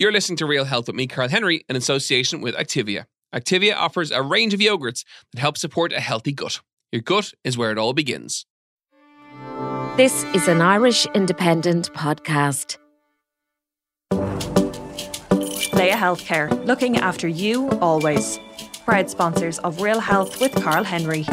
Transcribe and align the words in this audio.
You're 0.00 0.12
listening 0.12 0.38
to 0.38 0.46
Real 0.46 0.64
Health 0.64 0.86
with 0.86 0.96
me, 0.96 1.06
Karl 1.06 1.28
Henry, 1.28 1.62
in 1.68 1.76
association 1.76 2.40
with 2.40 2.54
Activia. 2.54 3.04
Activia 3.34 3.76
offers 3.76 4.10
a 4.10 4.22
range 4.22 4.54
of 4.54 4.60
yogurts 4.60 5.04
that 5.30 5.38
help 5.38 5.58
support 5.58 5.92
a 5.92 6.00
healthy 6.00 6.32
gut. 6.32 6.60
Your 6.90 7.02
gut 7.02 7.34
is 7.44 7.58
where 7.58 7.70
it 7.70 7.76
all 7.76 7.92
begins. 7.92 8.46
This 9.98 10.24
is 10.32 10.48
an 10.48 10.62
Irish 10.62 11.04
Independent 11.14 11.92
podcast. 11.92 12.78
Laya 15.74 15.98
Healthcare, 15.98 16.64
looking 16.64 16.96
after 16.96 17.28
you 17.28 17.68
always. 17.80 18.40
Proud 18.86 19.10
sponsors 19.10 19.58
of 19.58 19.82
Real 19.82 20.00
Health 20.00 20.40
with 20.40 20.54
Karl 20.54 20.82
Henry. 20.82 21.26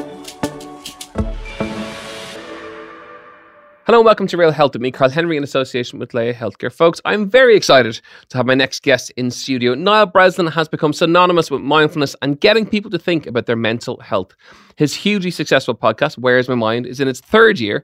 Hello 3.87 3.99
and 3.99 4.05
welcome 4.05 4.27
to 4.27 4.35
Real 4.35 4.51
Health 4.51 4.73
with 4.73 4.81
me, 4.81 4.91
Karl 4.91 5.09
Henry, 5.09 5.37
in 5.37 5.45
association 5.45 5.97
with 5.97 6.13
Laya 6.13 6.33
Healthcare. 6.33 6.69
Folks, 6.69 6.99
I'm 7.05 7.29
very 7.29 7.55
excited 7.55 8.01
to 8.27 8.37
have 8.37 8.45
my 8.45 8.53
next 8.53 8.83
guest 8.83 9.11
in 9.11 9.31
studio. 9.31 9.75
Niall 9.75 10.07
Breslin 10.07 10.47
has 10.47 10.67
become 10.67 10.91
synonymous 10.91 11.49
with 11.49 11.61
mindfulness 11.61 12.13
and 12.21 12.37
getting 12.37 12.65
people 12.65 12.91
to 12.91 12.99
think 12.99 13.25
about 13.25 13.45
their 13.45 13.55
mental 13.55 13.97
health. 14.01 14.35
His 14.75 14.93
hugely 14.93 15.31
successful 15.31 15.73
podcast, 15.73 16.17
Where's 16.17 16.49
My 16.49 16.55
Mind, 16.55 16.85
is 16.85 16.99
in 16.99 17.07
its 17.07 17.21
third 17.21 17.61
year, 17.61 17.81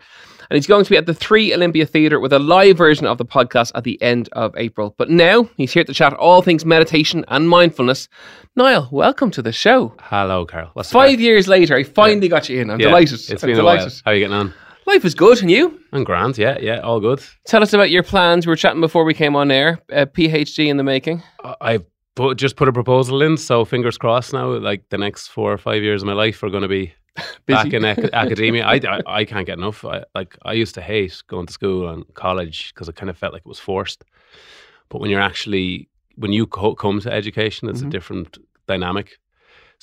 and 0.49 0.57
he's 0.57 0.67
going 0.67 0.83
to 0.83 0.89
be 0.89 0.97
at 0.97 1.05
the 1.05 1.13
Three 1.13 1.53
Olympia 1.53 1.85
Theatre 1.85 2.19
with 2.19 2.33
a 2.33 2.39
live 2.39 2.77
version 2.77 3.07
of 3.07 3.17
the 3.17 3.25
podcast 3.25 3.71
at 3.73 3.85
the 3.85 3.99
end 4.01 4.27
of 4.33 4.53
April. 4.57 4.93
But 4.97 5.09
now 5.09 5.47
he's 5.55 5.71
here 5.71 5.85
to 5.85 5.93
chat 5.93 6.11
all 6.15 6.41
things 6.41 6.65
meditation 6.65 7.23
and 7.29 7.47
mindfulness. 7.47 8.09
Niall, 8.57 8.89
welcome 8.91 9.31
to 9.31 9.41
the 9.41 9.53
show. 9.53 9.95
Hello, 10.01 10.45
Karl. 10.45 10.69
What's 10.73 10.91
Five 10.91 11.21
years 11.21 11.47
later, 11.47 11.77
I 11.77 11.83
finally 11.83 12.27
got 12.27 12.49
you 12.49 12.59
in. 12.59 12.69
I'm 12.71 12.81
Yeah, 12.81 12.87
delighted. 12.87 13.13
It's 13.13 13.31
I'm 13.41 13.47
been 13.47 13.55
delighted. 13.55 13.83
a 13.83 13.85
while. 13.85 14.01
How 14.03 14.11
are 14.11 14.13
you 14.15 14.19
getting 14.19 14.35
on? 14.35 14.53
Life 14.85 15.05
is 15.05 15.15
good, 15.15 15.41
and 15.41 15.49
you? 15.49 15.79
I'm 15.93 16.03
grand. 16.03 16.37
Yeah, 16.37 16.57
yeah, 16.59 16.79
all 16.79 16.99
good. 16.99 17.23
Tell 17.45 17.63
us 17.63 17.73
about 17.73 17.89
your 17.89 18.03
plans. 18.03 18.45
We 18.45 18.51
were 18.51 18.55
chatting 18.57 18.81
before 18.81 19.05
we 19.05 19.13
came 19.13 19.35
on 19.35 19.49
air. 19.51 19.79
A 19.89 20.05
PhD 20.05 20.67
in 20.67 20.77
the 20.77 20.83
making. 20.83 21.23
I- 21.61 21.79
put, 22.15 22.37
just 22.37 22.57
put 22.57 22.67
a 22.67 22.73
proposal 22.73 23.21
in, 23.21 23.37
so 23.37 23.65
fingers 23.65 23.97
crossed 23.97 24.33
now. 24.33 24.47
Like 24.57 24.89
the 24.89 24.97
next 24.97 25.27
four 25.29 25.51
or 25.51 25.57
five 25.57 25.81
years 25.81 26.03
of 26.03 26.07
my 26.07 26.13
life 26.13 26.43
are 26.43 26.49
going 26.49 26.61
to 26.63 26.67
be 26.67 26.93
back 27.47 27.71
in 27.73 27.85
ac- 27.85 28.09
academia. 28.13 28.65
I, 28.65 28.79
I, 28.87 29.01
I 29.07 29.25
can't 29.25 29.45
get 29.47 29.57
enough. 29.57 29.83
I, 29.85 30.03
like 30.13 30.37
I 30.43 30.53
used 30.53 30.75
to 30.75 30.81
hate 30.81 31.23
going 31.27 31.47
to 31.47 31.53
school 31.53 31.89
and 31.89 32.03
college 32.13 32.73
because 32.73 32.89
it 32.89 32.95
kind 32.95 33.09
of 33.09 33.17
felt 33.17 33.33
like 33.33 33.41
it 33.45 33.49
was 33.49 33.59
forced. 33.59 34.03
But 34.89 34.99
when 35.01 35.09
you're 35.09 35.21
actually 35.21 35.89
when 36.15 36.31
you 36.33 36.45
co- 36.45 36.75
come 36.75 36.99
to 37.01 37.11
education, 37.11 37.67
it's 37.69 37.81
Mhm. 37.81 37.87
a 37.87 37.89
different 37.89 38.37
dynamic. 38.67 39.17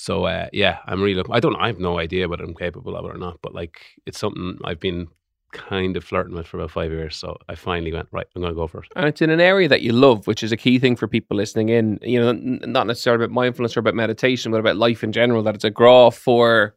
So 0.00 0.24
uh, 0.24 0.46
yeah, 0.50 0.78
I'm 0.86 1.02
really. 1.02 1.16
Looking, 1.16 1.34
I 1.34 1.40
don't. 1.40 1.56
I 1.56 1.66
have 1.66 1.78
no 1.78 1.98
idea 1.98 2.26
whether 2.26 2.42
I'm 2.42 2.54
capable 2.54 2.96
of 2.96 3.04
it 3.04 3.14
or 3.14 3.18
not. 3.18 3.38
But 3.42 3.54
like, 3.54 3.82
it's 4.06 4.18
something 4.18 4.58
I've 4.64 4.80
been 4.80 5.08
kind 5.52 5.94
of 5.94 6.04
flirting 6.04 6.34
with 6.34 6.46
for 6.46 6.56
about 6.56 6.70
five 6.70 6.90
years. 6.90 7.16
So 7.16 7.36
I 7.50 7.54
finally 7.54 7.92
went 7.92 8.08
right. 8.10 8.26
I'm 8.34 8.40
going 8.40 8.54
to 8.54 8.56
go 8.56 8.66
for 8.66 8.82
it. 8.82 8.88
And 8.96 9.06
it's 9.06 9.20
in 9.20 9.28
an 9.28 9.40
area 9.42 9.68
that 9.68 9.82
you 9.82 9.92
love, 9.92 10.26
which 10.26 10.42
is 10.42 10.52
a 10.52 10.56
key 10.56 10.78
thing 10.78 10.96
for 10.96 11.06
people 11.06 11.36
listening 11.36 11.68
in. 11.68 11.98
You 12.00 12.18
know, 12.18 12.32
not 12.32 12.86
necessarily 12.86 13.24
about 13.24 13.34
mindfulness 13.34 13.76
or 13.76 13.80
about 13.80 13.94
meditation, 13.94 14.50
but 14.52 14.60
about 14.60 14.76
life 14.76 15.04
in 15.04 15.12
general, 15.12 15.42
that 15.42 15.54
it's 15.54 15.64
a 15.64 15.70
grá 15.70 16.14
for 16.14 16.74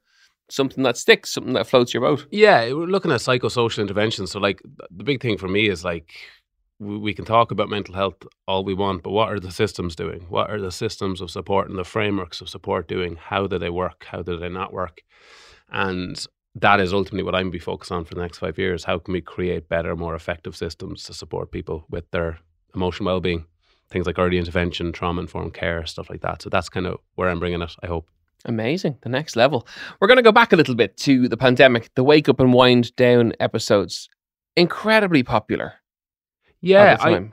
something 0.49 0.83
that 0.83 0.97
sticks, 0.97 1.31
something 1.31 1.53
that 1.53 1.65
floats 1.65 1.93
your 1.93 2.01
boat. 2.01 2.27
Yeah, 2.29 2.73
we're 2.73 2.87
looking 2.87 3.11
at 3.11 3.21
psychosocial 3.21 3.79
interventions. 3.79 4.31
So, 4.31 4.39
like, 4.39 4.61
the 4.91 5.05
big 5.05 5.21
thing 5.21 5.37
for 5.37 5.47
me 5.47 5.69
is 5.69 5.85
like, 5.85 6.11
we 6.83 7.13
can 7.13 7.25
talk 7.25 7.51
about 7.51 7.69
mental 7.69 7.95
health 7.95 8.15
all 8.47 8.63
we 8.63 8.73
want, 8.73 9.03
but 9.03 9.11
what 9.11 9.29
are 9.31 9.39
the 9.39 9.51
systems 9.51 9.95
doing? 9.95 10.25
What 10.29 10.49
are 10.49 10.59
the 10.59 10.71
systems 10.71 11.21
of 11.21 11.31
support 11.31 11.69
and 11.69 11.77
the 11.77 11.83
frameworks 11.83 12.41
of 12.41 12.49
support 12.49 12.87
doing? 12.87 13.15
How 13.15 13.47
do 13.47 13.57
they 13.57 13.69
work? 13.69 14.05
How 14.09 14.21
do 14.21 14.37
they 14.37 14.49
not 14.49 14.73
work? 14.73 15.01
And 15.71 16.25
that 16.55 16.79
is 16.79 16.93
ultimately 16.93 17.23
what 17.23 17.33
I'm 17.33 17.43
going 17.43 17.51
to 17.51 17.57
be 17.57 17.59
focused 17.59 17.91
on 17.91 18.05
for 18.05 18.13
the 18.13 18.21
next 18.21 18.37
five 18.37 18.59
years. 18.59 18.83
How 18.83 18.99
can 18.99 19.13
we 19.13 19.21
create 19.21 19.69
better, 19.69 19.95
more 19.95 20.13
effective 20.15 20.55
systems 20.55 21.03
to 21.05 21.13
support 21.13 21.51
people 21.51 21.85
with 21.89 22.09
their 22.11 22.37
emotional 22.75 23.07
well-being? 23.07 23.45
Things 23.89 24.05
like 24.05 24.19
early 24.19 24.37
intervention, 24.37 24.91
trauma-informed 24.91 25.53
care, 25.53 25.85
stuff 25.85 26.09
like 26.09 26.21
that. 26.21 26.41
So 26.41 26.49
that's 26.49 26.69
kind 26.69 26.85
of 26.85 26.99
where 27.15 27.29
I'm 27.29 27.39
bringing 27.39 27.61
it. 27.61 27.75
I 27.81 27.87
hope. 27.87 28.07
Amazing. 28.45 28.97
The 29.01 29.09
next 29.09 29.35
level. 29.35 29.67
We're 29.99 30.07
going 30.07 30.17
to 30.17 30.23
go 30.23 30.31
back 30.31 30.51
a 30.51 30.55
little 30.55 30.75
bit 30.75 30.97
to 30.97 31.27
the 31.27 31.37
pandemic, 31.37 31.89
the 31.95 32.03
wake 32.03 32.27
up 32.27 32.39
and 32.39 32.53
wind 32.53 32.95
down 32.95 33.33
episodes. 33.39 34.09
Incredibly 34.55 35.23
popular. 35.23 35.73
Yeah, 36.63 36.97
I, 36.99 37.29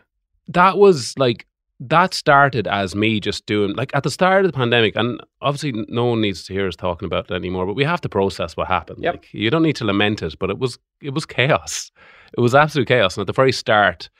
that 0.48 0.76
was 0.76 1.14
like 1.16 1.46
that 1.80 2.12
started 2.12 2.66
as 2.66 2.94
me 2.94 3.20
just 3.20 3.46
doing 3.46 3.74
like 3.74 3.90
at 3.94 4.02
the 4.02 4.10
start 4.10 4.44
of 4.44 4.52
the 4.52 4.56
pandemic 4.56 4.94
and 4.96 5.18
obviously 5.40 5.72
no 5.88 6.04
one 6.04 6.20
needs 6.20 6.44
to 6.44 6.52
hear 6.52 6.68
us 6.68 6.76
talking 6.76 7.06
about 7.06 7.30
it 7.30 7.34
anymore 7.34 7.64
but 7.64 7.72
we 7.74 7.84
have 7.84 8.02
to 8.02 8.08
process 8.08 8.54
what 8.54 8.68
happened 8.68 9.02
Yep. 9.02 9.14
like 9.14 9.32
you 9.32 9.48
don't 9.48 9.62
need 9.62 9.76
to 9.76 9.86
lament 9.86 10.20
it 10.20 10.38
but 10.38 10.50
it 10.50 10.58
was 10.58 10.78
it 11.00 11.14
was 11.14 11.24
chaos. 11.24 11.90
It 12.36 12.40
was 12.40 12.54
absolute 12.54 12.86
chaos 12.86 13.16
and 13.16 13.22
at 13.22 13.26
the 13.28 13.32
very 13.32 13.50
start 13.52 14.10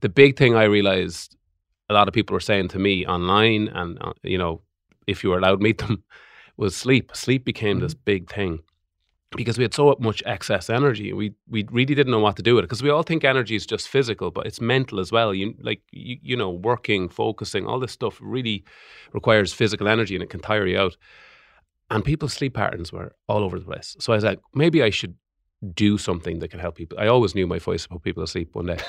the 0.00 0.08
big 0.08 0.38
thing 0.38 0.56
i 0.56 0.64
realized 0.64 1.36
a 1.90 1.94
lot 1.94 2.08
of 2.08 2.14
people 2.14 2.32
were 2.32 2.40
saying 2.40 2.68
to 2.68 2.78
me 2.78 3.04
online 3.06 3.68
and 3.68 3.98
uh, 4.00 4.14
you 4.22 4.38
know 4.38 4.62
if 5.06 5.22
you 5.22 5.28
were 5.30 5.38
allowed 5.38 5.56
to 5.56 5.62
meet 5.62 5.78
them 5.84 6.02
was 6.56 6.76
sleep. 6.76 7.10
Sleep 7.14 7.44
became 7.44 7.80
this 7.80 7.94
big 7.94 8.30
thing 8.30 8.60
because 9.36 9.58
we 9.58 9.64
had 9.64 9.74
so 9.74 9.96
much 10.00 10.22
excess 10.26 10.68
energy 10.68 11.12
we 11.12 11.32
we 11.48 11.64
really 11.70 11.94
didn't 11.94 12.10
know 12.10 12.18
what 12.18 12.36
to 12.36 12.42
do 12.42 12.54
with 12.54 12.64
it 12.64 12.66
because 12.66 12.82
we 12.82 12.90
all 12.90 13.02
think 13.02 13.24
energy 13.24 13.54
is 13.54 13.64
just 13.64 13.88
physical 13.88 14.30
but 14.30 14.46
it's 14.46 14.60
mental 14.60 14.98
as 14.98 15.12
well. 15.12 15.32
You 15.32 15.54
like 15.60 15.82
you, 15.92 16.16
you 16.22 16.36
know 16.36 16.50
working 16.50 17.08
focusing 17.08 17.66
all 17.66 17.78
this 17.78 17.92
stuff 17.92 18.18
really 18.20 18.64
requires 19.12 19.52
physical 19.52 19.88
energy 19.88 20.14
and 20.14 20.22
it 20.22 20.30
can 20.30 20.40
tire 20.40 20.66
you 20.66 20.78
out. 20.78 20.96
And 21.90 22.04
people's 22.04 22.32
sleep 22.32 22.54
patterns 22.54 22.92
were 22.92 23.14
all 23.28 23.42
over 23.44 23.58
the 23.58 23.64
place. 23.64 23.96
So 24.00 24.12
i 24.12 24.16
was 24.16 24.24
like 24.24 24.40
maybe 24.54 24.82
i 24.82 24.90
should 24.90 25.14
do 25.74 25.98
something 25.98 26.38
that 26.38 26.50
can 26.50 26.60
help 26.60 26.74
people. 26.76 26.98
I 26.98 27.06
always 27.06 27.34
knew 27.34 27.46
my 27.46 27.58
voice 27.58 27.88
would 27.88 27.96
put 27.96 28.02
people 28.02 28.22
to 28.22 28.30
sleep 28.30 28.54
one 28.54 28.66
day. 28.66 28.78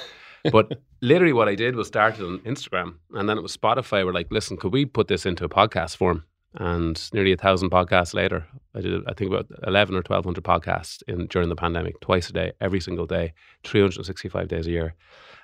But 0.51 0.79
literally 1.01 1.33
what 1.33 1.47
i 1.47 1.53
did 1.53 1.75
was 1.75 1.85
started 1.85 2.25
on 2.25 2.39
instagram 2.39 2.95
and 3.11 3.29
then 3.29 3.37
it 3.37 3.41
was 3.41 3.55
spotify 3.55 4.03
were 4.03 4.11
like 4.11 4.31
listen 4.31 4.57
could 4.57 4.73
we 4.73 4.85
put 4.85 5.07
this 5.07 5.23
into 5.23 5.45
a 5.45 5.49
podcast 5.49 5.97
form 5.97 6.23
and 6.55 7.09
nearly 7.13 7.31
a 7.31 7.37
thousand 7.37 7.69
podcasts 7.69 8.13
later, 8.13 8.45
I 8.75 8.81
did 8.81 9.07
I 9.07 9.13
think 9.13 9.31
about 9.31 9.47
eleven 9.65 9.95
or 9.95 10.03
twelve 10.03 10.25
hundred 10.25 10.43
podcasts 10.43 11.01
in 11.07 11.27
during 11.27 11.49
the 11.49 11.55
pandemic, 11.55 11.99
twice 12.01 12.29
a 12.29 12.33
day, 12.33 12.51
every 12.59 12.81
single 12.81 13.05
day, 13.05 13.33
three 13.63 13.81
hundred 13.81 13.97
and 13.97 14.05
sixty 14.05 14.29
five 14.29 14.47
days 14.47 14.67
a 14.67 14.71
year, 14.71 14.95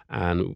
and 0.10 0.56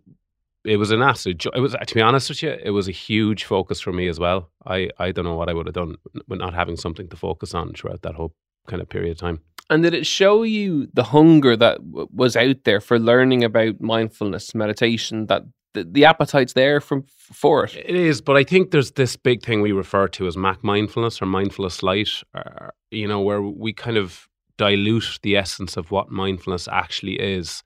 it 0.63 0.77
was 0.77 0.91
an 0.91 1.01
absolute. 1.01 1.37
Jo- 1.37 1.51
it 1.55 1.59
was 1.61 1.75
to 1.85 1.95
be 1.95 2.01
honest 2.01 2.29
with 2.29 2.43
you, 2.43 2.55
it 2.63 2.71
was 2.71 2.87
a 2.87 2.91
huge 2.91 3.45
focus 3.45 3.79
for 3.79 3.91
me 3.91 4.07
as 4.07 4.19
well. 4.19 4.49
I 4.65 4.89
I 4.99 5.11
don't 5.11 5.25
know 5.25 5.35
what 5.35 5.49
I 5.49 5.53
would 5.53 5.67
have 5.67 5.75
done 5.75 5.95
with 6.27 6.39
not 6.39 6.53
having 6.53 6.77
something 6.77 7.07
to 7.09 7.15
focus 7.17 7.53
on 7.53 7.73
throughout 7.73 8.01
that 8.03 8.15
whole 8.15 8.33
kind 8.67 8.81
of 8.81 8.89
period 8.89 9.11
of 9.11 9.17
time. 9.17 9.41
And 9.69 9.83
did 9.83 9.93
it 9.93 10.05
show 10.05 10.43
you 10.43 10.87
the 10.93 11.03
hunger 11.03 11.55
that 11.55 11.77
w- 11.77 12.09
was 12.13 12.35
out 12.35 12.57
there 12.65 12.81
for 12.81 12.99
learning 12.99 13.43
about 13.43 13.79
mindfulness, 13.79 14.53
meditation, 14.53 15.27
that 15.27 15.43
the, 15.73 15.83
the 15.83 16.05
appetite's 16.05 16.53
there 16.53 16.81
from 16.81 17.05
for 17.07 17.65
it? 17.65 17.75
It 17.75 17.95
is, 17.95 18.21
but 18.21 18.37
I 18.37 18.43
think 18.43 18.71
there's 18.71 18.91
this 18.91 19.15
big 19.15 19.43
thing 19.43 19.61
we 19.61 19.71
refer 19.71 20.07
to 20.09 20.27
as 20.27 20.35
McMindfulness 20.35 21.21
or 21.21 21.25
mindfulness 21.25 21.83
light, 21.83 22.09
uh, 22.33 22.69
you 22.89 23.07
know, 23.07 23.21
where 23.21 23.41
we 23.41 23.73
kind 23.73 23.97
of 23.97 24.27
dilute 24.57 25.19
the 25.23 25.37
essence 25.37 25.77
of 25.77 25.91
what 25.91 26.11
mindfulness 26.11 26.67
actually 26.67 27.19
is. 27.19 27.63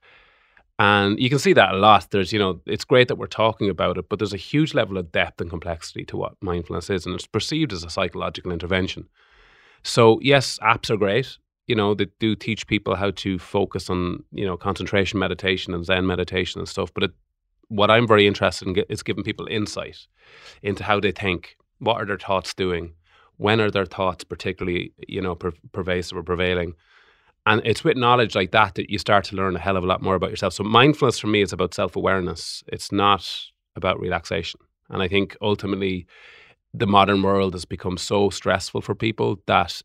And 0.78 1.18
you 1.18 1.30
can 1.30 1.38
see 1.38 1.54
that 1.54 1.74
a 1.74 1.78
lot. 1.78 2.10
There's, 2.10 2.32
you 2.32 2.38
know, 2.38 2.60
it's 2.66 2.84
great 2.84 3.08
that 3.08 3.16
we're 3.16 3.26
talking 3.26 3.70
about 3.70 3.96
it, 3.96 4.08
but 4.08 4.18
there's 4.18 4.34
a 4.34 4.38
huge 4.38 4.74
level 4.74 4.98
of 4.98 5.10
depth 5.10 5.40
and 5.40 5.48
complexity 5.48 6.04
to 6.06 6.16
what 6.16 6.34
mindfulness 6.42 6.90
is, 6.90 7.06
and 7.06 7.14
it's 7.14 7.26
perceived 7.26 7.72
as 7.72 7.82
a 7.82 7.90
psychological 7.90 8.52
intervention. 8.52 9.08
So, 9.82 10.18
yes, 10.20 10.58
apps 10.62 10.90
are 10.90 10.96
great. 10.96 11.38
You 11.66 11.76
know, 11.76 11.94
they 11.94 12.06
do 12.20 12.36
teach 12.36 12.66
people 12.66 12.94
how 12.94 13.10
to 13.12 13.38
focus 13.38 13.88
on, 13.88 14.24
you 14.32 14.44
know, 14.44 14.56
concentration 14.56 15.18
meditation 15.18 15.74
and 15.74 15.84
Zen 15.84 16.06
meditation 16.06 16.60
and 16.60 16.68
stuff. 16.68 16.92
But 16.92 17.04
it, 17.04 17.10
what 17.68 17.90
I'm 17.90 18.06
very 18.06 18.26
interested 18.26 18.68
in 18.68 18.84
is 18.88 19.02
giving 19.02 19.24
people 19.24 19.46
insight 19.50 20.06
into 20.62 20.84
how 20.84 21.00
they 21.00 21.12
think. 21.12 21.56
What 21.78 22.00
are 22.00 22.06
their 22.06 22.18
thoughts 22.18 22.54
doing? 22.54 22.94
When 23.36 23.60
are 23.60 23.70
their 23.70 23.86
thoughts 23.86 24.24
particularly, 24.24 24.92
you 25.08 25.20
know, 25.20 25.34
per- 25.34 25.52
pervasive 25.72 26.16
or 26.16 26.22
prevailing? 26.22 26.74
And 27.44 27.62
it's 27.64 27.84
with 27.84 27.96
knowledge 27.96 28.34
like 28.34 28.50
that 28.52 28.74
that 28.74 28.90
you 28.90 28.98
start 28.98 29.24
to 29.26 29.36
learn 29.36 29.54
a 29.56 29.60
hell 29.60 29.76
of 29.76 29.84
a 29.84 29.86
lot 29.86 30.02
more 30.02 30.14
about 30.14 30.30
yourself. 30.30 30.54
So 30.54 30.64
mindfulness 30.64 31.18
for 31.18 31.28
me 31.28 31.42
is 31.42 31.52
about 31.52 31.74
self 31.74 31.94
awareness. 31.96 32.64
It's 32.68 32.90
not 32.90 33.28
about 33.76 34.00
relaxation. 34.00 34.60
And 34.90 35.02
I 35.02 35.08
think 35.08 35.36
ultimately 35.40 36.06
the 36.72 36.86
modern 36.86 37.22
world 37.22 37.54
has 37.54 37.64
become 37.64 37.98
so 37.98 38.30
stressful 38.30 38.80
for 38.80 38.94
people 38.94 39.40
that 39.46 39.80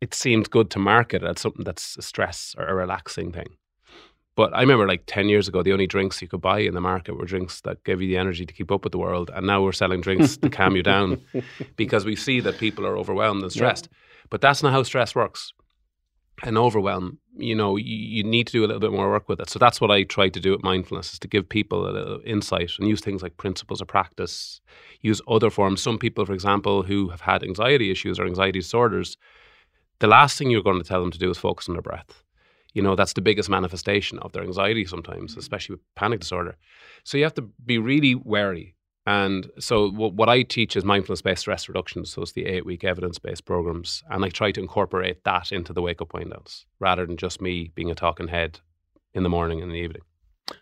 it 0.00 0.14
seems 0.14 0.48
good 0.48 0.70
to 0.70 0.78
market 0.78 1.22
as 1.22 1.40
something 1.40 1.64
that's 1.64 1.96
a 1.98 2.02
stress 2.02 2.54
or 2.58 2.66
a 2.66 2.74
relaxing 2.74 3.32
thing. 3.32 3.56
But 4.40 4.56
I 4.56 4.62
remember 4.62 4.88
like 4.88 5.02
10 5.04 5.28
years 5.28 5.48
ago, 5.48 5.62
the 5.62 5.74
only 5.74 5.86
drinks 5.86 6.22
you 6.22 6.26
could 6.26 6.40
buy 6.40 6.60
in 6.60 6.72
the 6.72 6.80
market 6.80 7.14
were 7.14 7.26
drinks 7.26 7.60
that 7.60 7.84
gave 7.84 8.00
you 8.00 8.08
the 8.08 8.16
energy 8.16 8.46
to 8.46 8.54
keep 8.54 8.72
up 8.72 8.84
with 8.84 8.92
the 8.92 8.98
world. 8.98 9.30
And 9.34 9.46
now 9.46 9.62
we're 9.62 9.72
selling 9.72 10.00
drinks 10.00 10.38
to 10.38 10.48
calm 10.48 10.74
you 10.76 10.82
down 10.82 11.20
because 11.76 12.06
we 12.06 12.16
see 12.16 12.40
that 12.40 12.56
people 12.56 12.86
are 12.86 12.96
overwhelmed 12.96 13.42
and 13.42 13.52
stressed. 13.52 13.90
But 14.30 14.40
that's 14.40 14.62
not 14.62 14.72
how 14.72 14.82
stress 14.82 15.14
works. 15.14 15.52
And 16.42 16.56
overwhelm, 16.56 17.18
you 17.36 17.54
know, 17.54 17.76
you, 17.76 17.94
you 17.94 18.24
need 18.24 18.46
to 18.46 18.52
do 18.54 18.64
a 18.64 18.66
little 18.66 18.80
bit 18.80 18.92
more 18.92 19.10
work 19.10 19.28
with 19.28 19.40
it. 19.40 19.50
So 19.50 19.58
that's 19.58 19.78
what 19.78 19.90
I 19.90 20.04
try 20.04 20.30
to 20.30 20.40
do 20.40 20.52
with 20.52 20.62
mindfulness 20.62 21.12
is 21.12 21.18
to 21.18 21.28
give 21.28 21.46
people 21.46 21.86
a 21.86 21.92
little 21.92 22.20
insight 22.24 22.70
and 22.78 22.88
use 22.88 23.02
things 23.02 23.22
like 23.22 23.36
principles 23.36 23.82
of 23.82 23.88
practice, 23.88 24.62
use 25.02 25.20
other 25.28 25.50
forms. 25.50 25.82
Some 25.82 25.98
people, 25.98 26.24
for 26.24 26.32
example, 26.32 26.82
who 26.82 27.10
have 27.10 27.20
had 27.20 27.42
anxiety 27.42 27.90
issues 27.90 28.18
or 28.18 28.24
anxiety 28.24 28.60
disorders, 28.60 29.18
the 29.98 30.06
last 30.06 30.38
thing 30.38 30.50
you're 30.50 30.62
going 30.62 30.82
to 30.82 30.88
tell 30.88 31.02
them 31.02 31.10
to 31.10 31.18
do 31.18 31.28
is 31.28 31.36
focus 31.36 31.68
on 31.68 31.74
their 31.74 31.82
breath. 31.82 32.24
You 32.74 32.82
know, 32.82 32.94
that's 32.94 33.14
the 33.14 33.20
biggest 33.20 33.48
manifestation 33.48 34.18
of 34.20 34.32
their 34.32 34.42
anxiety 34.42 34.84
sometimes, 34.84 35.32
mm-hmm. 35.32 35.40
especially 35.40 35.74
with 35.74 35.94
panic 35.96 36.20
disorder. 36.20 36.56
So 37.04 37.18
you 37.18 37.24
have 37.24 37.34
to 37.34 37.42
be 37.64 37.78
really 37.78 38.14
wary. 38.14 38.76
And 39.06 39.50
so 39.58 39.90
what, 39.90 40.12
what 40.14 40.28
I 40.28 40.42
teach 40.42 40.76
is 40.76 40.84
mindfulness-based 40.84 41.40
stress 41.40 41.68
reduction. 41.68 42.04
So 42.04 42.22
it's 42.22 42.32
the 42.32 42.46
eight-week 42.46 42.84
evidence-based 42.84 43.44
programs, 43.44 44.02
and 44.10 44.24
I 44.24 44.28
try 44.28 44.52
to 44.52 44.60
incorporate 44.60 45.24
that 45.24 45.52
into 45.52 45.72
the 45.72 45.82
wake-up 45.82 46.12
wind 46.12 46.30
downs 46.30 46.66
rather 46.78 47.06
than 47.06 47.16
just 47.16 47.40
me 47.40 47.72
being 47.74 47.90
a 47.90 47.94
talking 47.94 48.28
head 48.28 48.60
in 49.14 49.22
the 49.22 49.28
morning 49.28 49.62
and 49.62 49.70
the 49.70 49.76
evening. 49.76 50.02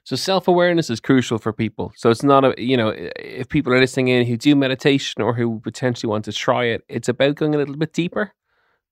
So 0.05 0.17
self 0.17 0.49
awareness 0.49 0.91
is 0.91 1.01
crucial 1.01 1.39
for 1.39 1.53
people. 1.53 1.93
So 1.97 2.11
it's 2.11 2.23
not 2.23 2.45
a 2.45 2.55
you 2.63 2.77
know 2.77 2.93
if 2.95 3.49
people 3.49 3.73
are 3.73 3.81
listening 3.81 4.09
in 4.09 4.27
who 4.27 4.37
do 4.37 4.55
meditation 4.55 5.23
or 5.23 5.35
who 5.35 5.61
potentially 5.61 6.11
want 6.11 6.27
to 6.27 6.33
try 6.33 6.65
it, 6.65 6.85
it's 6.89 7.09
about 7.09 7.37
going 7.37 7.55
a 7.55 7.59
little 7.59 7.77
bit 7.77 7.93
deeper 7.93 8.35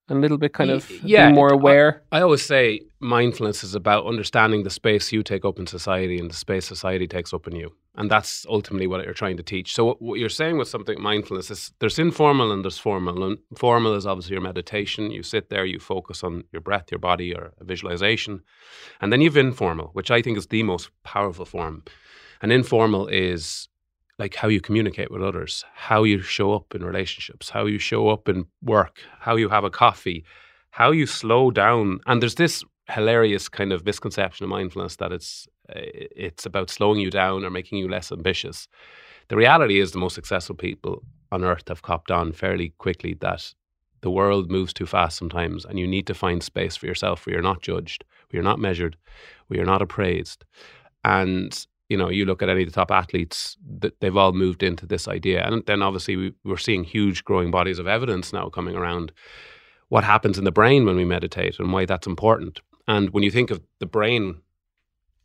and 0.08 0.18
a 0.18 0.20
little 0.20 0.38
bit 0.38 0.52
kind 0.52 0.70
of 0.70 0.88
yeah, 1.02 1.30
more 1.30 1.48
aware. 1.52 2.02
I, 2.12 2.18
I, 2.18 2.22
always 2.22 2.44
say 2.44 2.80
mindfulness 3.00 3.64
is 3.64 3.74
about 3.74 4.06
understanding 4.06 4.62
the 4.62 4.70
space 4.70 5.10
you 5.10 5.22
take 5.22 5.44
up 5.44 5.58
in 5.58 5.66
society 5.66 6.18
and 6.18 6.30
the 6.30 6.36
space 6.36 6.66
society 6.66 7.08
takes 7.08 7.32
up 7.32 7.46
in 7.46 7.56
you. 7.56 7.74
And 7.96 8.10
that's 8.10 8.46
ultimately 8.48 8.86
what 8.86 9.04
you're 9.04 9.14
trying 9.14 9.36
to 9.38 9.42
teach. 9.42 9.74
So 9.74 9.84
what, 9.84 10.02
what 10.02 10.18
you're 10.20 10.28
saying 10.28 10.58
with 10.58 10.68
something 10.68 11.00
mindfulness 11.00 11.50
is 11.50 11.72
there's 11.80 11.98
informal 11.98 12.52
and 12.52 12.64
there's 12.64 12.78
formal. 12.78 13.24
And 13.24 13.38
formal 13.56 13.94
is 13.94 14.06
obviously 14.06 14.34
your 14.34 14.42
meditation. 14.42 15.10
You 15.10 15.22
sit 15.22 15.50
there, 15.50 15.64
you 15.64 15.80
focus 15.80 16.22
on 16.22 16.44
your 16.52 16.60
breath, 16.60 16.90
your 16.90 17.00
body, 17.00 17.34
or 17.34 17.52
a 17.58 17.64
visualization. 17.64 18.42
And 19.00 19.12
then 19.12 19.20
you've 19.20 19.36
informal, 19.36 19.90
which 19.94 20.10
I 20.10 20.22
think 20.22 20.38
is 20.38 20.46
the 20.46 20.62
most 20.62 20.90
powerful 21.02 21.46
form. 21.46 21.84
And 22.42 22.52
informal 22.52 23.08
is 23.08 23.68
like 24.18 24.34
how 24.34 24.48
you 24.48 24.60
communicate 24.60 25.10
with 25.10 25.22
others, 25.22 25.64
how 25.74 26.04
you 26.04 26.22
show 26.22 26.54
up 26.54 26.74
in 26.74 26.84
relationships, 26.84 27.50
how 27.50 27.66
you 27.66 27.78
show 27.78 28.08
up 28.08 28.28
in 28.28 28.46
work, 28.62 29.00
how 29.20 29.36
you 29.36 29.48
have 29.48 29.64
a 29.64 29.70
coffee, 29.70 30.24
how 30.70 30.90
you 30.90 31.06
slow 31.06 31.50
down. 31.50 32.00
And 32.06 32.22
there's 32.22 32.36
this 32.36 32.64
hilarious 32.88 33.48
kind 33.48 33.72
of 33.72 33.84
misconception 33.84 34.44
of 34.44 34.50
mindfulness 34.50 34.96
that 34.96 35.12
it's 35.12 35.46
uh, 35.68 35.80
it's 35.82 36.46
about 36.46 36.70
slowing 36.70 37.00
you 37.00 37.10
down 37.10 37.44
or 37.44 37.50
making 37.50 37.78
you 37.78 37.88
less 37.88 38.12
ambitious. 38.12 38.68
The 39.28 39.36
reality 39.36 39.80
is 39.80 39.90
the 39.90 39.98
most 39.98 40.14
successful 40.14 40.54
people 40.54 41.02
on 41.32 41.42
earth 41.42 41.68
have 41.68 41.82
copped 41.82 42.10
on 42.10 42.32
fairly 42.32 42.72
quickly 42.78 43.14
that 43.20 43.52
the 44.02 44.10
world 44.10 44.50
moves 44.50 44.72
too 44.72 44.86
fast 44.86 45.18
sometimes 45.18 45.64
and 45.64 45.78
you 45.78 45.86
need 45.86 46.06
to 46.06 46.14
find 46.14 46.42
space 46.42 46.76
for 46.76 46.86
yourself 46.86 47.26
where 47.26 47.34
you're 47.34 47.42
not 47.42 47.62
judged, 47.62 48.04
where 48.28 48.38
you're 48.38 48.44
not 48.44 48.60
measured, 48.60 48.96
where 49.46 49.56
you're 49.56 49.66
not 49.66 49.82
appraised. 49.82 50.44
And 51.04 51.66
you 51.88 51.96
know, 51.96 52.10
you 52.10 52.24
look 52.24 52.42
at 52.42 52.48
any 52.48 52.62
of 52.62 52.68
the 52.68 52.74
top 52.74 52.90
athletes, 52.90 53.56
they've 54.00 54.16
all 54.16 54.32
moved 54.32 54.62
into 54.62 54.86
this 54.86 55.06
idea. 55.06 55.44
And 55.46 55.64
then 55.66 55.82
obviously 55.82 56.16
we, 56.16 56.34
we're 56.44 56.56
seeing 56.56 56.84
huge 56.84 57.24
growing 57.24 57.50
bodies 57.50 57.78
of 57.78 57.86
evidence 57.86 58.32
now 58.32 58.48
coming 58.48 58.74
around 58.74 59.12
what 59.88 60.04
happens 60.04 60.36
in 60.36 60.44
the 60.44 60.52
brain 60.52 60.84
when 60.84 60.96
we 60.96 61.04
meditate 61.04 61.58
and 61.58 61.72
why 61.72 61.84
that's 61.84 62.06
important. 62.06 62.60
And 62.88 63.10
when 63.10 63.22
you 63.22 63.30
think 63.30 63.50
of 63.50 63.60
the 63.78 63.86
brain 63.86 64.40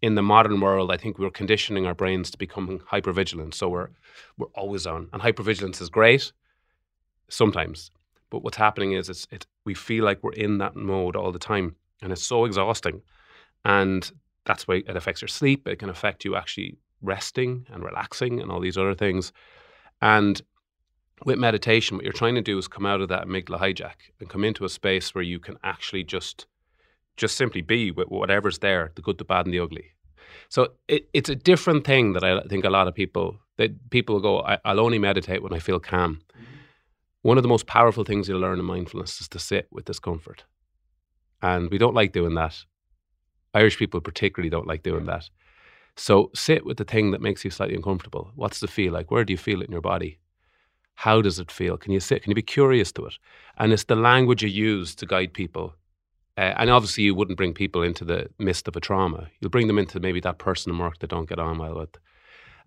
in 0.01 0.15
the 0.15 0.21
modern 0.21 0.59
world, 0.59 0.91
I 0.91 0.97
think 0.97 1.17
we're 1.17 1.31
conditioning 1.31 1.85
our 1.85 1.95
brains 1.95 2.29
to 2.31 2.37
become 2.37 2.79
hypervigilant. 2.91 3.53
So 3.53 3.69
we're 3.69 3.89
we're 4.37 4.47
always 4.55 4.85
on. 4.85 5.09
And 5.13 5.21
hypervigilance 5.21 5.81
is 5.81 5.89
great 5.89 6.31
sometimes. 7.29 7.91
But 8.29 8.43
what's 8.43 8.57
happening 8.57 8.93
is 8.93 9.09
it's 9.09 9.27
it 9.31 9.45
we 9.65 9.73
feel 9.73 10.05
like 10.05 10.23
we're 10.23 10.33
in 10.33 10.57
that 10.59 10.75
mode 10.75 11.15
all 11.15 11.31
the 11.31 11.39
time. 11.39 11.75
And 12.01 12.11
it's 12.11 12.23
so 12.23 12.45
exhausting. 12.45 13.01
And 13.63 14.11
that's 14.45 14.67
why 14.67 14.83
it 14.87 14.95
affects 14.95 15.21
your 15.21 15.27
sleep. 15.27 15.67
It 15.67 15.79
can 15.79 15.89
affect 15.89 16.25
you 16.25 16.35
actually 16.35 16.77
resting 17.01 17.65
and 17.71 17.83
relaxing 17.83 18.39
and 18.39 18.51
all 18.51 18.59
these 18.59 18.77
other 18.77 18.95
things. 18.95 19.31
And 20.01 20.41
with 21.25 21.37
meditation, 21.37 21.97
what 21.97 22.03
you're 22.03 22.13
trying 22.13 22.35
to 22.35 22.41
do 22.41 22.57
is 22.57 22.67
come 22.67 22.85
out 22.85 23.01
of 23.01 23.09
that 23.09 23.27
amygdala 23.27 23.59
hijack 23.59 24.11
and 24.19 24.29
come 24.29 24.43
into 24.43 24.65
a 24.65 24.69
space 24.69 25.13
where 25.13 25.23
you 25.23 25.39
can 25.39 25.57
actually 25.63 26.03
just 26.03 26.45
just 27.17 27.35
simply 27.35 27.61
be 27.61 27.91
with 27.91 28.07
whatever's 28.07 28.59
there, 28.59 28.91
the 28.95 29.01
good, 29.01 29.17
the 29.17 29.25
bad, 29.25 29.45
and 29.45 29.53
the 29.53 29.59
ugly. 29.59 29.91
So 30.49 30.69
it, 30.87 31.09
it's 31.13 31.29
a 31.29 31.35
different 31.35 31.85
thing 31.85 32.13
that 32.13 32.23
I 32.23 32.41
think 32.43 32.63
a 32.63 32.69
lot 32.69 32.87
of 32.87 32.95
people 32.95 33.37
that 33.57 33.89
people 33.89 34.19
go, 34.19 34.39
I, 34.39 34.57
will 34.65 34.79
only 34.79 34.97
meditate 34.97 35.43
when 35.43 35.53
I 35.53 35.59
feel 35.59 35.79
calm. 35.79 36.21
Mm-hmm. 36.33 36.45
One 37.23 37.37
of 37.37 37.43
the 37.43 37.49
most 37.49 37.67
powerful 37.67 38.03
things 38.03 38.27
you'll 38.27 38.39
learn 38.39 38.59
in 38.59 38.65
mindfulness 38.65 39.21
is 39.21 39.27
to 39.29 39.39
sit 39.39 39.67
with 39.71 39.85
discomfort. 39.85 40.45
And 41.41 41.69
we 41.69 41.77
don't 41.77 41.93
like 41.93 42.13
doing 42.13 42.33
that. 42.35 42.57
Irish 43.53 43.77
people 43.77 44.01
particularly 44.01 44.49
don't 44.49 44.67
like 44.67 44.83
doing 44.83 45.05
that. 45.05 45.29
So 45.97 46.31
sit 46.33 46.65
with 46.65 46.77
the 46.77 46.85
thing 46.85 47.11
that 47.11 47.21
makes 47.21 47.43
you 47.43 47.51
slightly 47.51 47.75
uncomfortable. 47.75 48.31
What's 48.35 48.59
the 48.59 48.67
feel 48.67 48.93
like? 48.93 49.11
Where 49.11 49.25
do 49.25 49.33
you 49.33 49.37
feel 49.37 49.61
it 49.61 49.65
in 49.65 49.71
your 49.71 49.81
body? 49.81 50.19
How 50.95 51.21
does 51.21 51.39
it 51.39 51.51
feel? 51.51 51.77
Can 51.77 51.91
you 51.91 51.99
sit? 51.99 52.23
Can 52.23 52.31
you 52.31 52.35
be 52.35 52.41
curious 52.41 52.91
to 52.93 53.05
it? 53.05 53.13
And 53.57 53.73
it's 53.73 53.85
the 53.85 53.95
language 53.95 54.43
you 54.43 54.49
use 54.49 54.95
to 54.95 55.05
guide 55.05 55.33
people. 55.33 55.75
Uh, 56.37 56.53
and 56.57 56.69
obviously, 56.69 57.03
you 57.03 57.13
wouldn't 57.13 57.37
bring 57.37 57.53
people 57.53 57.81
into 57.81 58.05
the 58.05 58.29
midst 58.39 58.67
of 58.67 58.75
a 58.75 58.79
trauma. 58.79 59.27
You'll 59.39 59.51
bring 59.51 59.67
them 59.67 59.79
into 59.79 59.99
maybe 59.99 60.21
that 60.21 60.37
person 60.37 60.71
in 60.71 60.79
work 60.79 60.99
they 60.99 61.07
don't 61.07 61.27
get 61.27 61.39
on 61.39 61.57
well 61.57 61.75
with. 61.75 61.97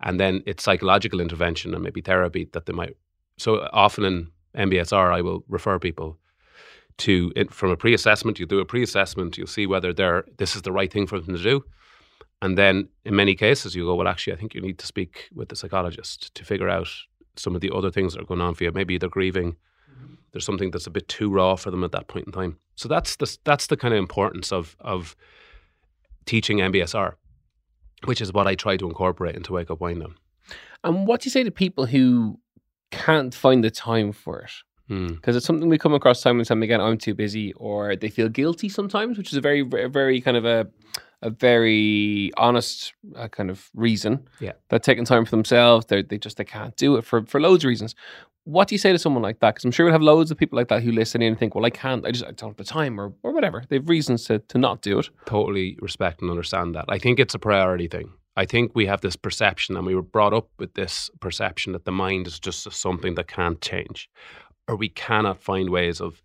And 0.01 0.19
then 0.19 0.43
it's 0.45 0.63
psychological 0.63 1.19
intervention 1.19 1.73
and 1.73 1.83
maybe 1.83 2.01
therapy 2.01 2.47
that 2.53 2.65
they 2.65 2.73
might. 2.73 2.95
So 3.37 3.67
often 3.73 4.03
in 4.03 4.31
MBSR, 4.69 5.13
I 5.13 5.21
will 5.21 5.43
refer 5.47 5.79
people 5.79 6.17
to 6.99 7.31
it, 7.35 7.53
from 7.53 7.71
a 7.71 7.77
pre-assessment. 7.77 8.39
You 8.39 8.45
do 8.45 8.59
a 8.59 8.65
pre-assessment. 8.65 9.37
You'll 9.37 9.47
see 9.47 9.67
whether 9.67 9.93
they're 9.93 10.25
this 10.37 10.55
is 10.55 10.61
the 10.61 10.71
right 10.71 10.91
thing 10.91 11.07
for 11.07 11.19
them 11.19 11.35
to 11.35 11.41
do, 11.41 11.63
and 12.41 12.57
then 12.57 12.89
in 13.03 13.15
many 13.15 13.35
cases 13.35 13.75
you 13.75 13.85
go, 13.85 13.95
well, 13.95 14.07
actually, 14.07 14.33
I 14.33 14.37
think 14.37 14.53
you 14.53 14.61
need 14.61 14.79
to 14.79 14.85
speak 14.85 15.29
with 15.33 15.49
the 15.49 15.55
psychologist 15.55 16.33
to 16.35 16.45
figure 16.45 16.69
out 16.69 16.89
some 17.35 17.55
of 17.55 17.61
the 17.61 17.71
other 17.73 17.91
things 17.91 18.13
that 18.13 18.21
are 18.21 18.25
going 18.25 18.41
on 18.41 18.55
for 18.55 18.63
you. 18.63 18.71
Maybe 18.71 18.97
they're 18.97 19.09
grieving. 19.09 19.53
Mm-hmm. 19.91 20.13
There's 20.31 20.45
something 20.45 20.71
that's 20.71 20.87
a 20.87 20.91
bit 20.91 21.07
too 21.07 21.29
raw 21.29 21.55
for 21.55 21.71
them 21.71 21.83
at 21.83 21.91
that 21.91 22.07
point 22.07 22.27
in 22.27 22.31
time. 22.31 22.57
So 22.75 22.87
that's 22.87 23.15
the 23.17 23.37
that's 23.43 23.67
the 23.67 23.77
kind 23.77 23.93
of 23.93 23.97
importance 23.97 24.51
of 24.51 24.75
of 24.79 25.15
teaching 26.25 26.57
MBSR, 26.57 27.13
which 28.05 28.21
is 28.21 28.33
what 28.33 28.47
I 28.47 28.55
try 28.55 28.77
to 28.77 28.87
incorporate 28.87 29.35
into 29.35 29.53
Wake 29.53 29.71
Up 29.71 29.81
Wind 29.81 30.01
Down. 30.01 30.15
And 30.83 31.07
what 31.07 31.21
do 31.21 31.27
you 31.27 31.31
say 31.31 31.43
to 31.43 31.51
people 31.51 31.87
who 31.87 32.39
can't 32.91 33.33
find 33.33 33.63
the 33.63 33.71
time 33.71 34.11
for 34.11 34.41
it? 34.41 34.51
Hmm. 34.87 35.07
because 35.07 35.33
mm. 35.33 35.37
it's 35.37 35.45
something 35.45 35.67
we 35.67 35.77
come 35.77 35.93
across 35.93 36.21
time 36.21 36.37
and 36.37 36.47
time 36.47 36.61
again. 36.61 36.79
I'm 36.79 36.97
too 36.97 37.15
busy, 37.15 37.53
or 37.53 37.95
they 37.95 38.09
feel 38.09 38.29
guilty 38.29 38.69
sometimes, 38.69 39.17
which 39.17 39.31
is 39.31 39.37
a 39.37 39.41
very, 39.41 39.61
very, 39.61 39.89
very 39.89 40.21
kind 40.21 40.37
of 40.37 40.45
a 40.45 40.67
a 41.21 41.29
very 41.29 42.31
honest 42.37 42.93
uh, 43.15 43.27
kind 43.27 43.49
of 43.49 43.69
reason. 43.73 44.27
Yeah, 44.39 44.53
that 44.69 44.83
taking 44.83 45.05
time 45.05 45.25
for 45.25 45.31
themselves, 45.31 45.87
they 45.87 46.03
they 46.03 46.17
just 46.17 46.37
they 46.37 46.43
can't 46.43 46.75
do 46.75 46.97
it 46.97 47.03
for 47.03 47.25
for 47.25 47.39
loads 47.41 47.63
of 47.63 47.69
reasons. 47.69 47.95
What 48.43 48.67
do 48.67 48.75
you 48.75 48.79
say 48.79 48.91
to 48.91 48.99
someone 48.99 49.23
like 49.23 49.39
that? 49.39 49.55
Because 49.55 49.65
I'm 49.65 49.71
sure 49.71 49.87
we'll 49.87 49.93
have 49.93 50.03
loads 50.03 50.29
of 50.29 50.37
people 50.37 50.55
like 50.55 50.67
that 50.67 50.83
who 50.83 50.91
listen 50.91 51.23
in 51.23 51.29
and 51.29 51.39
think, 51.39 51.55
well, 51.55 51.65
I 51.65 51.71
can't, 51.71 52.05
I 52.05 52.11
just 52.11 52.25
I 52.25 52.31
don't 52.31 52.51
have 52.51 52.57
the 52.57 52.63
time 52.63 52.99
or 52.99 53.11
or 53.23 53.33
whatever. 53.33 53.63
They 53.67 53.77
have 53.77 53.89
reasons 53.89 54.25
to 54.25 54.39
to 54.39 54.57
not 54.59 54.81
do 54.81 54.99
it. 54.99 55.09
Totally 55.25 55.79
respect 55.81 56.21
and 56.21 56.29
understand 56.29 56.75
that. 56.75 56.85
I 56.87 56.99
think 56.99 57.19
it's 57.19 57.33
a 57.33 57.39
priority 57.39 57.87
thing. 57.87 58.11
I 58.37 58.45
think 58.45 58.73
we 58.75 58.85
have 58.85 58.99
this 58.99 59.15
perception, 59.15 59.77
and 59.77 59.85
we 59.85 59.95
were 59.95 60.01
brought 60.01 60.33
up 60.33 60.49
with 60.59 60.73
this 60.73 61.09
perception 61.21 61.71
that 61.71 61.85
the 61.85 61.91
mind 61.91 62.27
is 62.27 62.37
just 62.37 62.69
something 62.71 63.15
that 63.15 63.27
can't 63.27 63.61
change 63.61 64.09
or 64.67 64.75
we 64.75 64.89
cannot 64.89 65.41
find 65.41 65.69
ways 65.69 66.01
of 66.01 66.21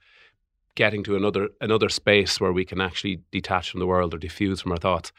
getting 0.75 1.03
to 1.05 1.17
another 1.17 1.51
another 1.61 1.89
space 1.89 2.41
where 2.41 2.53
we 2.53 2.65
can 2.65 2.81
actually 2.81 3.21
detach 3.31 3.71
from 3.71 3.81
the 3.81 3.87
world 3.87 4.15
or 4.15 4.19
diffuse 4.19 4.61
from 4.61 4.73
our 4.73 4.79
thoughts. 4.79 5.13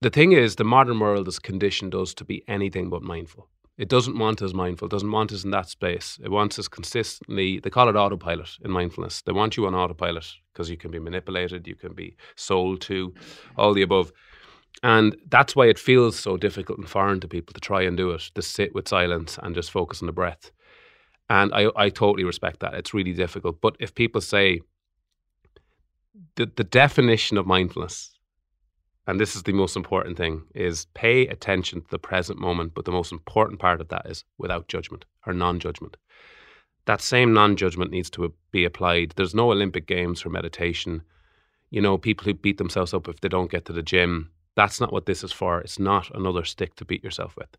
The 0.00 0.10
thing 0.10 0.32
is, 0.32 0.56
the 0.56 0.64
modern 0.64 0.98
world 0.98 1.26
has 1.26 1.38
conditioned 1.38 1.94
us 1.94 2.14
to 2.14 2.24
be 2.24 2.42
anything 2.48 2.88
but 2.88 3.02
mindful. 3.02 3.48
It 3.76 3.88
doesn't 3.88 4.18
want 4.18 4.42
us 4.42 4.52
mindful. 4.52 4.86
It 4.86 4.90
doesn't 4.90 5.10
want 5.10 5.32
us 5.32 5.44
in 5.44 5.50
that 5.52 5.68
space. 5.68 6.18
It 6.22 6.30
wants 6.30 6.58
us 6.58 6.68
consistently. 6.68 7.60
They 7.60 7.70
call 7.70 7.88
it 7.88 7.96
autopilot 7.96 8.58
in 8.62 8.70
mindfulness. 8.70 9.22
They 9.22 9.32
want 9.32 9.56
you 9.56 9.66
on 9.66 9.74
autopilot 9.74 10.26
because 10.52 10.68
you 10.68 10.76
can 10.76 10.90
be 10.90 10.98
manipulated, 10.98 11.66
you 11.66 11.74
can 11.74 11.94
be 11.94 12.16
sold 12.36 12.82
to, 12.82 13.14
all 13.56 13.72
the 13.72 13.82
above. 13.82 14.12
And 14.82 15.16
that's 15.28 15.56
why 15.56 15.66
it 15.66 15.78
feels 15.78 16.18
so 16.18 16.36
difficult 16.36 16.78
and 16.78 16.88
foreign 16.88 17.20
to 17.20 17.28
people 17.28 17.54
to 17.54 17.60
try 17.60 17.82
and 17.82 17.96
do 17.96 18.10
it, 18.10 18.30
to 18.34 18.42
sit 18.42 18.74
with 18.74 18.88
silence 18.88 19.38
and 19.42 19.54
just 19.54 19.70
focus 19.70 20.02
on 20.02 20.06
the 20.06 20.12
breath. 20.12 20.50
And 21.30 21.54
I, 21.54 21.70
I 21.76 21.88
totally 21.90 22.24
respect 22.24 22.58
that. 22.58 22.74
It's 22.74 22.92
really 22.92 23.12
difficult. 23.12 23.60
But 23.60 23.76
if 23.78 23.94
people 23.94 24.20
say 24.20 24.60
the, 26.34 26.50
the 26.56 26.64
definition 26.64 27.38
of 27.38 27.46
mindfulness, 27.46 28.10
and 29.06 29.18
this 29.18 29.36
is 29.36 29.44
the 29.44 29.52
most 29.52 29.76
important 29.76 30.16
thing, 30.16 30.42
is 30.56 30.86
pay 30.92 31.28
attention 31.28 31.82
to 31.82 31.86
the 31.88 32.00
present 32.00 32.40
moment. 32.40 32.74
But 32.74 32.84
the 32.84 32.90
most 32.90 33.12
important 33.12 33.60
part 33.60 33.80
of 33.80 33.88
that 33.88 34.06
is 34.06 34.24
without 34.38 34.66
judgment 34.66 35.04
or 35.24 35.32
non 35.32 35.60
judgment. 35.60 35.96
That 36.86 37.00
same 37.00 37.32
non 37.32 37.54
judgment 37.54 37.92
needs 37.92 38.10
to 38.10 38.34
be 38.50 38.64
applied. 38.64 39.12
There's 39.14 39.34
no 39.34 39.52
Olympic 39.52 39.86
Games 39.86 40.20
for 40.20 40.30
meditation. 40.30 41.02
You 41.70 41.80
know, 41.80 41.96
people 41.96 42.24
who 42.24 42.34
beat 42.34 42.58
themselves 42.58 42.92
up 42.92 43.06
if 43.06 43.20
they 43.20 43.28
don't 43.28 43.52
get 43.52 43.66
to 43.66 43.72
the 43.72 43.84
gym. 43.84 44.32
That's 44.56 44.80
not 44.80 44.92
what 44.92 45.06
this 45.06 45.22
is 45.22 45.30
for. 45.30 45.60
It's 45.60 45.78
not 45.78 46.10
another 46.12 46.44
stick 46.44 46.74
to 46.74 46.84
beat 46.84 47.04
yourself 47.04 47.36
with. 47.36 47.56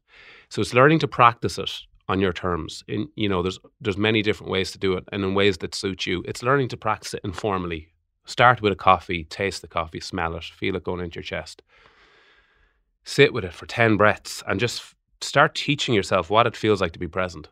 So 0.50 0.62
it's 0.62 0.74
learning 0.74 1.00
to 1.00 1.08
practice 1.08 1.58
it 1.58 1.72
on 2.12 2.20
your 2.20 2.34
terms. 2.34 2.84
In 2.88 3.08
you 3.16 3.30
know, 3.30 3.42
there's 3.42 3.60
there's 3.80 3.98
many 4.10 4.22
different 4.22 4.52
ways 4.52 4.72
to 4.72 4.80
do 4.80 4.94
it, 4.98 5.06
and 5.12 5.24
in 5.24 5.34
ways 5.34 5.58
that 5.60 5.76
suit 5.76 6.06
you. 6.06 6.24
It's 6.28 6.44
learning 6.44 6.70
to 6.70 6.78
practice 6.78 7.14
it 7.14 7.22
informally. 7.24 7.88
Start 8.26 8.62
with 8.62 8.74
a 8.74 8.84
coffee, 8.90 9.24
taste 9.24 9.62
the 9.62 9.68
coffee, 9.68 10.00
smell 10.00 10.36
it, 10.36 10.44
feel 10.44 10.76
it 10.76 10.84
going 10.84 11.02
into 11.02 11.18
your 11.18 11.24
chest. 11.24 11.62
Sit 13.04 13.34
with 13.34 13.46
it 13.46 13.54
for 13.54 13.66
ten 13.66 13.98
breaths, 13.98 14.44
and 14.48 14.60
just 14.60 14.84
start 15.22 15.56
teaching 15.56 15.96
yourself 15.96 16.30
what 16.30 16.48
it 16.48 16.58
feels 16.58 16.82
like 16.82 16.92
to 16.94 17.00
be 17.00 17.08
present, 17.08 17.50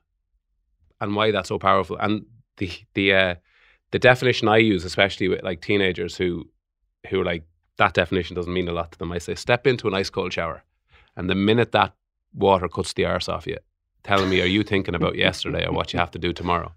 and 0.99 1.15
why 1.15 1.31
that's 1.31 1.49
so 1.49 1.59
powerful. 1.59 1.97
And 1.97 2.25
the 2.57 2.69
the 2.93 3.13
uh, 3.13 3.35
the 3.91 3.99
definition 3.99 4.47
I 4.47 4.57
use, 4.57 4.83
especially 4.83 5.29
with 5.29 5.43
like 5.43 5.61
teenagers 5.61 6.17
who 6.17 6.49
who 7.09 7.21
are 7.21 7.25
like 7.33 7.45
that 7.77 7.93
definition 7.93 8.35
doesn't 8.35 8.53
mean 8.53 8.67
a 8.67 8.73
lot 8.73 8.91
to 8.91 8.99
them. 8.99 9.11
I 9.11 9.19
say, 9.19 9.35
step 9.35 9.65
into 9.65 9.87
an 9.87 9.93
ice 9.93 10.09
cold 10.09 10.33
shower. 10.33 10.63
And 11.15 11.29
the 11.29 11.35
minute 11.35 11.71
that 11.71 11.93
water 12.33 12.67
cuts 12.67 12.93
the 12.93 13.05
arse 13.05 13.29
off 13.29 13.47
you, 13.47 13.57
telling 14.03 14.29
me, 14.29 14.41
are 14.41 14.45
you 14.45 14.63
thinking 14.63 14.95
about 14.95 15.15
yesterday 15.15 15.65
or 15.65 15.73
what 15.73 15.93
you 15.93 15.99
have 15.99 16.11
to 16.11 16.19
do 16.19 16.33
tomorrow? 16.33 16.73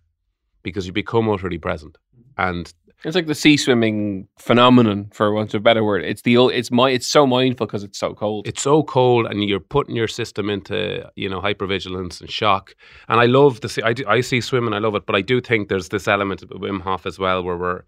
Because 0.63 0.87
you 0.87 0.93
become 0.93 1.29
utterly 1.29 1.59
present. 1.59 1.99
And 2.39 2.73
It's 3.05 3.17
like 3.17 3.27
the 3.27 3.35
sea 3.35 3.57
swimming 3.57 4.29
phenomenon, 4.39 5.11
for 5.13 5.33
want 5.33 5.55
of 5.55 5.61
a 5.61 5.63
better 5.63 5.83
word. 5.85 6.05
It's 6.05 6.23
the 6.23 6.37
it's 6.49 6.71
my 6.71 6.91
it's 6.91 7.07
so 7.07 7.27
mindful 7.27 7.67
because 7.67 7.83
it's 7.85 7.99
so 7.99 8.15
cold. 8.15 8.47
it's 8.47 8.63
so 8.63 8.83
cold 8.83 9.27
and 9.27 9.45
you're 9.45 9.61
putting 9.61 9.97
your 9.97 10.09
system 10.09 10.49
into 10.49 11.11
you 11.17 11.29
know 11.29 11.41
hypervigilance 11.41 12.21
and 12.21 12.31
shock 12.31 12.75
and 13.09 13.21
i 13.21 13.27
love 13.27 13.61
the 13.61 13.69
sea 13.69 13.83
I, 13.83 13.93
do, 13.93 14.05
I 14.07 14.21
see 14.23 14.41
swimming 14.41 14.73
i 14.73 14.79
love 14.79 14.95
it 14.95 15.05
but 15.07 15.17
i 15.17 15.21
do 15.21 15.41
think 15.41 15.69
there's 15.69 15.89
this 15.89 16.07
element 16.09 16.43
of 16.43 16.51
wim 16.51 16.81
hof 16.81 17.05
as 17.07 17.19
well 17.19 17.43
where 17.43 17.57
we're 17.57 17.83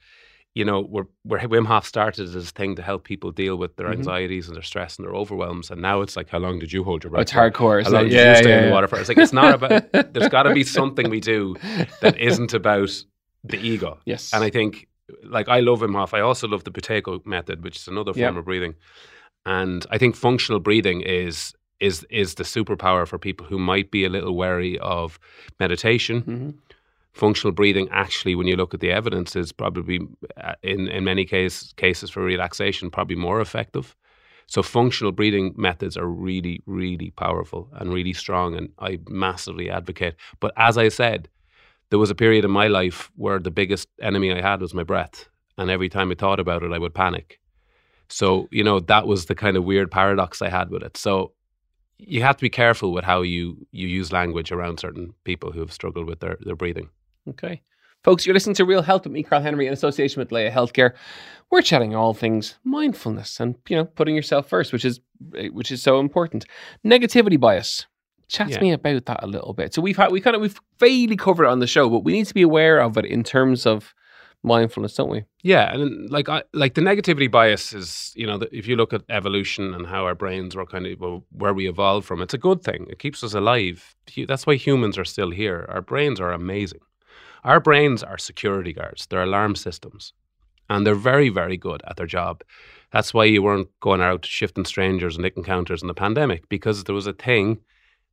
you 0.55 0.65
know 0.65 0.81
where, 0.83 1.07
where 1.25 1.41
wim 1.41 1.67
hof 1.67 1.85
started 1.85 2.25
as 2.25 2.33
this 2.35 2.51
thing 2.53 2.77
to 2.77 2.83
help 2.83 3.05
people 3.05 3.31
deal 3.33 3.57
with 3.57 3.75
their 3.77 3.89
Mhm. 3.89 3.95
anxieties 3.95 4.47
and 4.47 4.55
their 4.57 4.63
stress 4.63 4.97
and 4.97 5.07
their 5.07 5.15
overwhelms 5.15 5.71
and 5.71 5.83
now 5.83 6.01
it's 6.01 6.17
like 6.17 6.29
how 6.31 6.39
long 6.39 6.59
did 6.59 6.73
you 6.73 6.85
hold 6.85 7.03
your 7.03 7.11
Oh, 7.11 7.15
breath 7.15 7.23
it's 7.23 7.33
for? 7.33 7.39
hardcore. 7.51 7.83
how 7.85 7.91
long 7.91 8.07
it? 8.07 8.11
did 8.11 8.15
Yeah, 8.17 8.31
you 8.31 8.37
stay 8.37 8.51
yeah, 8.51 8.59
in 8.61 8.65
the 8.67 8.73
water 8.73 8.87
for 8.89 8.99
it's 8.99 9.09
like 9.09 9.19
it's 9.19 9.33
not 9.33 9.55
about 9.55 9.93
there's 10.13 10.29
got 10.29 10.45
to 10.45 10.55
be 10.55 10.65
something 10.65 11.11
we 11.11 11.21
do 11.21 11.57
that 12.01 12.17
isn't 12.19 12.55
about 12.55 12.91
the 13.43 13.59
ego 13.59 13.99
Yes. 14.07 14.33
and 14.33 14.43
I 14.45 14.51
think, 14.51 14.87
like, 15.25 15.49
I 15.49 15.61
love 15.61 15.81
Wim 15.81 15.95
Hof. 15.95 16.15
I 16.15 16.21
also 16.21 16.49
love 16.49 16.65
the 16.65 16.71
Buteyko 16.71 17.27
method, 17.27 17.63
which 17.63 17.77
is 17.77 17.87
another 17.89 18.15
form 18.15 18.35
Yeah. 18.35 18.39
of 18.39 18.45
breathing. 18.47 18.75
And 19.45 19.85
I 19.91 19.99
think 19.99 20.17
functional 20.17 20.61
breathing 20.61 21.03
is 21.03 21.53
is 21.81 22.07
is 22.09 22.37
the 22.37 22.45
superpower 22.45 23.07
for 23.07 23.19
people 23.19 23.45
who 23.45 23.59
might 23.59 23.91
be 23.91 24.05
a 24.05 24.09
little 24.09 24.35
wary 24.35 24.79
of 24.79 25.19
meditation. 25.61 26.23
Mhm. 26.23 26.55
Functional 27.15 27.53
breathing, 27.53 27.89
actually, 27.91 28.35
when 28.35 28.47
you 28.47 28.57
look 28.57 28.75
at 28.75 28.81
the 28.81 28.91
evidence, 28.91 29.37
is 29.37 29.53
probably 29.53 30.01
uh, 30.37 30.55
in 30.63 30.89
in 30.89 31.05
many 31.05 31.25
case, 31.25 31.73
cases 31.77 32.11
for 32.11 32.23
relaxation 32.23 32.91
probably 32.91 33.17
more 33.17 33.41
effective. 33.41 33.97
So 34.47 34.63
functional 34.63 35.13
breathing 35.13 35.55
methods 35.57 35.97
are 35.97 36.09
really, 36.09 36.61
really 36.67 37.11
powerful 37.11 37.69
and 37.73 37.95
really 37.95 38.13
strong, 38.13 38.55
and 38.55 38.69
I 38.79 38.99
massively 39.09 39.71
advocate. 39.71 40.17
But 40.41 40.53
as 40.57 40.77
I 40.77 40.91
said, 40.91 41.29
there 41.91 41.99
was 41.99 42.11
a 42.11 42.15
period 42.15 42.45
in 42.45 42.51
my 42.51 42.67
life 42.67 43.11
where 43.17 43.39
the 43.39 43.51
biggest 43.51 43.89
enemy 44.03 44.33
I 44.33 44.43
had 44.43 44.61
was 44.61 44.75
my 44.75 44.83
breath. 44.83 45.29
And 45.57 45.71
every 45.71 45.89
time 45.89 46.11
I 46.11 46.15
thought 46.15 46.41
about 46.41 46.63
it, 46.63 46.73
I 46.73 46.79
would 46.79 46.95
panic. 46.95 47.41
So, 48.09 48.49
you 48.51 48.65
know, 48.65 48.81
that 48.81 49.07
was 49.07 49.27
the 49.27 49.35
kind 49.35 49.57
of 49.57 49.65
weird 49.65 49.91
paradox 49.91 50.43
I 50.43 50.49
had 50.49 50.71
with 50.71 50.83
it. 50.83 50.97
So 50.97 51.33
you 51.99 52.23
have 52.23 52.37
to 52.37 52.43
be 52.43 52.51
careful 52.51 52.93
with 52.93 53.05
how 53.05 53.23
you, 53.23 53.67
you 53.71 53.87
use 53.87 54.13
language 54.13 54.51
around 54.51 54.81
certain 54.81 55.15
people 55.23 55.53
who 55.53 55.61
have 55.61 55.73
struggled 55.73 56.07
with 56.09 56.21
their, 56.21 56.37
their 56.41 56.57
breathing. 56.57 56.91
Okay. 57.29 57.63
Folks, 58.03 58.27
you're 58.27 58.35
listening 58.35 58.55
to 58.57 58.67
Real 58.67 58.83
Health 58.83 59.05
with 59.05 59.13
me, 59.13 59.23
Karl 59.23 59.41
Henry, 59.41 59.67
in 59.67 59.73
association 59.73 60.21
with 60.21 60.31
Laya 60.31 60.51
Healthcare. 60.53 60.93
We're 61.51 61.63
chatting 61.63 61.95
all 61.95 62.13
things 62.13 62.57
mindfulness 62.63 63.41
and, 63.41 63.55
you 63.69 63.77
know, 63.77 63.87
putting 63.87 64.15
yourself 64.15 64.47
first, 64.49 64.73
which 64.73 64.85
is 64.85 65.01
eh, 65.37 65.49
which 65.49 65.71
is 65.73 65.83
so 65.83 66.01
important. 66.01 66.45
Negativity 66.85 67.41
bias. 67.41 67.87
Chat 68.29 68.49
Yeah. 68.51 68.57
to 68.57 68.63
me 68.63 68.73
about 68.73 69.07
that 69.07 69.23
a 69.23 69.27
little 69.27 69.55
bit. 69.55 69.73
So 69.73 69.81
we've 69.81 69.97
had 69.97 70.13
we 70.13 70.21
kind 70.21 70.37
of 70.37 70.43
we've 70.43 70.61
vaguely 70.79 71.17
covered 71.17 71.45
it 71.45 71.51
on 71.51 71.61
the 71.61 71.67
show, 71.67 71.89
but 71.89 72.05
we 72.05 72.13
need 72.13 72.27
to 72.27 72.35
be 72.35 72.43
aware 72.43 72.81
of 72.81 72.99
it 72.99 73.07
in 73.07 73.23
terms 73.23 73.65
of 73.67 73.95
mindfulness, 74.43 74.95
don't 74.95 75.09
we? 75.11 75.25
Yeah, 75.43 75.73
and 75.73 76.11
like 76.11 76.29
I 76.29 76.43
like 76.53 76.75
the 76.75 76.81
negativity 76.83 77.31
bias 77.31 77.73
is, 77.73 78.13
you 78.17 78.27
know, 78.27 78.41
if 78.53 78.67
you 78.67 78.77
look 78.77 78.93
at 78.93 79.03
evolution 79.09 79.73
and 79.73 79.87
how 79.87 80.05
our 80.05 80.15
brains 80.15 80.55
were 80.57 80.67
kind 80.67 80.87
of 80.87 81.01
well, 81.01 81.25
where 81.33 81.55
we 81.55 81.69
evolved 81.69 82.07
from, 82.07 82.21
it's 82.21 82.35
a 82.35 82.39
good 82.39 82.63
thing. 82.63 82.87
It 82.91 82.99
keeps 82.99 83.25
us 83.25 83.33
alive. 83.33 83.95
That's 84.29 84.47
why 84.47 84.57
humans 84.57 84.99
are 84.99 85.07
still 85.07 85.31
here. 85.31 85.67
Our 85.71 85.81
brains 85.81 86.21
are 86.21 86.33
amazing. 86.33 86.81
Our 87.45 87.61
brains 87.61 88.03
are 88.03 88.19
security 88.19 88.73
guards. 88.73 89.07
They're 89.07 89.23
alarm 89.23 89.55
systems, 89.57 90.13
and 90.71 90.87
they're 90.87 90.95
very, 90.95 91.29
very 91.29 91.57
good 91.57 91.83
at 91.87 91.97
their 91.97 92.07
job. 92.07 92.43
That's 92.91 93.13
why 93.13 93.25
you 93.25 93.43
weren't 93.43 93.69
going 93.81 94.01
out 94.01 94.25
shifting 94.25 94.65
strangers 94.65 95.17
and 95.17 95.23
nicking 95.23 95.45
counters 95.45 95.83
in 95.83 95.89
the 95.89 95.95
pandemic 95.95 96.49
because 96.49 96.85
there 96.85 96.95
was 96.95 97.07
a 97.07 97.13
thing 97.13 97.59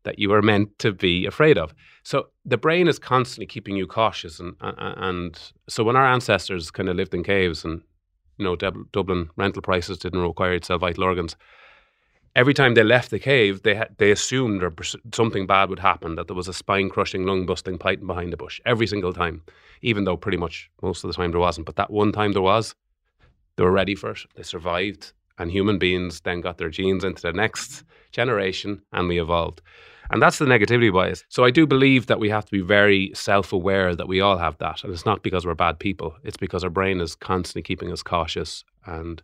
that 0.03 0.19
you 0.19 0.29
were 0.29 0.41
meant 0.41 0.77
to 0.79 0.91
be 0.91 1.25
afraid 1.25 1.57
of. 1.57 1.73
So 2.03 2.27
the 2.43 2.57
brain 2.57 2.87
is 2.87 2.99
constantly 2.99 3.45
keeping 3.45 3.75
you 3.75 3.87
cautious, 3.87 4.39
and 4.39 4.55
and, 4.59 5.39
so 5.69 5.83
when 5.83 5.95
our 5.95 6.07
ancestors 6.07 6.71
kind 6.71 6.89
of 6.89 6.95
lived 6.95 7.13
in 7.13 7.23
caves 7.23 7.63
and 7.63 7.81
you 8.37 8.45
know 8.45 8.55
Dublin 8.55 9.29
rental 9.37 9.61
prices 9.61 9.99
didn't 9.99 10.21
require 10.21 10.53
you 10.53 10.59
to 10.59 10.65
sell 10.65 10.79
vital 10.79 11.03
organs. 11.03 11.35
Every 12.35 12.53
time 12.53 12.73
they 12.73 12.83
left 12.83 13.11
the 13.11 13.19
cave, 13.19 13.63
they 13.63 13.75
had, 13.75 13.95
they 13.97 14.11
assumed 14.11 14.63
or 14.63 14.71
pers- 14.71 14.95
something 15.13 15.45
bad 15.45 15.69
would 15.69 15.79
happen, 15.79 16.15
that 16.15 16.27
there 16.27 16.35
was 16.35 16.47
a 16.47 16.53
spine 16.53 16.89
crushing, 16.89 17.25
lung 17.25 17.45
busting 17.45 17.77
python 17.77 18.07
behind 18.07 18.31
the 18.31 18.37
bush. 18.37 18.61
Every 18.65 18.87
single 18.87 19.11
time, 19.11 19.41
even 19.81 20.05
though 20.05 20.15
pretty 20.15 20.37
much 20.37 20.69
most 20.81 21.03
of 21.03 21.09
the 21.09 21.13
time 21.13 21.31
there 21.31 21.41
wasn't. 21.41 21.65
But 21.65 21.75
that 21.75 21.91
one 21.91 22.13
time 22.13 22.31
there 22.31 22.41
was, 22.41 22.73
they 23.57 23.63
were 23.63 23.71
ready 23.71 23.95
for 23.95 24.11
it. 24.11 24.19
They 24.35 24.43
survived, 24.43 25.11
and 25.37 25.51
human 25.51 25.77
beings 25.77 26.21
then 26.21 26.39
got 26.39 26.57
their 26.57 26.69
genes 26.69 27.03
into 27.03 27.21
the 27.21 27.33
next 27.33 27.83
generation, 28.11 28.81
and 28.93 29.09
we 29.09 29.19
evolved. 29.19 29.61
And 30.09 30.21
that's 30.21 30.39
the 30.39 30.45
negativity 30.45 30.91
bias. 30.91 31.23
So 31.29 31.45
I 31.45 31.51
do 31.51 31.65
believe 31.65 32.07
that 32.07 32.19
we 32.19 32.29
have 32.29 32.45
to 32.45 32.51
be 32.51 32.61
very 32.61 33.11
self 33.13 33.53
aware 33.53 33.95
that 33.95 34.07
we 34.07 34.19
all 34.19 34.37
have 34.37 34.57
that. 34.57 34.83
And 34.83 34.93
it's 34.93 35.05
not 35.05 35.23
because 35.23 35.45
we're 35.45 35.55
bad 35.55 35.79
people, 35.79 36.15
it's 36.23 36.37
because 36.37 36.63
our 36.63 36.69
brain 36.69 37.01
is 37.01 37.15
constantly 37.15 37.61
keeping 37.61 37.91
us 37.91 38.03
cautious 38.03 38.63
and 38.85 39.21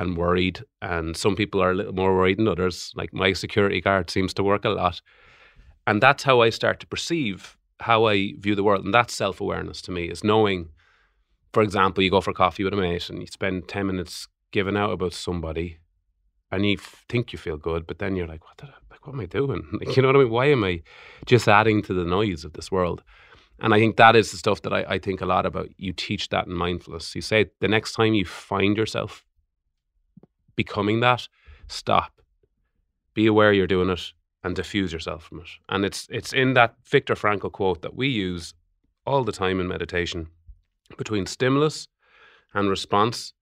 and 0.00 0.16
worried. 0.16 0.64
And 0.80 1.16
some 1.16 1.36
people 1.36 1.62
are 1.62 1.70
a 1.70 1.74
little 1.74 1.92
more 1.92 2.16
worried 2.16 2.38
than 2.38 2.48
others. 2.48 2.92
Like 2.96 3.12
my 3.12 3.34
security 3.34 3.80
guard 3.80 4.10
seems 4.10 4.32
to 4.34 4.42
work 4.42 4.64
a 4.64 4.70
lot. 4.70 5.00
And 5.86 6.02
that's 6.02 6.22
how 6.22 6.40
I 6.40 6.50
start 6.50 6.80
to 6.80 6.86
perceive 6.86 7.56
how 7.80 8.06
I 8.06 8.32
view 8.38 8.54
the 8.54 8.62
world. 8.62 8.84
And 8.84 8.94
that's 8.94 9.14
self 9.14 9.40
awareness 9.40 9.82
to 9.82 9.90
me, 9.90 10.06
is 10.06 10.24
knowing, 10.24 10.70
for 11.52 11.62
example, 11.62 12.02
you 12.02 12.10
go 12.10 12.20
for 12.20 12.32
coffee 12.32 12.64
with 12.64 12.72
a 12.72 12.76
mate 12.76 13.10
and 13.10 13.20
you 13.20 13.26
spend 13.26 13.68
10 13.68 13.86
minutes 13.86 14.26
giving 14.52 14.76
out 14.76 14.92
about 14.92 15.12
somebody 15.12 15.78
and 16.50 16.66
you 16.66 16.76
f- 16.78 17.04
think 17.08 17.32
you 17.32 17.38
feel 17.38 17.56
good, 17.56 17.86
but 17.86 17.98
then 17.98 18.16
you're 18.16 18.26
like, 18.26 18.44
what, 18.44 18.56
did 18.56 18.70
I, 18.70 18.74
like, 18.90 19.06
what 19.06 19.12
am 19.12 19.20
I 19.20 19.26
doing? 19.26 19.62
Like, 19.80 19.96
you 19.96 20.02
know 20.02 20.08
what 20.08 20.16
I 20.16 20.20
mean? 20.20 20.30
Why 20.30 20.46
am 20.46 20.64
I 20.64 20.82
just 21.26 21.48
adding 21.48 21.82
to 21.82 21.94
the 21.94 22.04
noise 22.04 22.44
of 22.44 22.54
this 22.54 22.72
world? 22.72 23.02
And 23.60 23.74
I 23.74 23.78
think 23.78 23.96
that 23.96 24.16
is 24.16 24.30
the 24.30 24.38
stuff 24.38 24.62
that 24.62 24.72
I, 24.72 24.84
I 24.94 24.98
think 24.98 25.20
a 25.20 25.26
lot 25.26 25.44
about. 25.44 25.68
You 25.76 25.92
teach 25.92 26.30
that 26.30 26.46
in 26.46 26.54
mindfulness. 26.54 27.14
You 27.14 27.20
say 27.20 27.50
the 27.60 27.68
next 27.68 27.92
time 27.92 28.14
you 28.14 28.24
find 28.24 28.76
yourself 28.76 29.24
becoming 30.56 31.00
that, 31.00 31.28
stop, 31.68 32.20
be 33.14 33.26
aware 33.26 33.52
you're 33.52 33.66
doing 33.66 33.90
it, 33.90 34.12
and 34.42 34.56
diffuse 34.56 34.92
yourself 34.92 35.24
from 35.24 35.40
it. 35.40 35.48
And 35.68 35.84
it's 35.84 36.08
it's 36.10 36.32
in 36.32 36.54
that 36.54 36.74
Viktor 36.84 37.14
Frankl 37.14 37.52
quote 37.52 37.82
that 37.82 37.94
we 37.94 38.08
use 38.08 38.54
all 39.06 39.24
the 39.24 39.32
time 39.32 39.60
in 39.60 39.68
meditation. 39.68 40.28
Between 40.96 41.26
stimulus 41.26 41.88
and 42.54 42.68
response, 42.68 43.32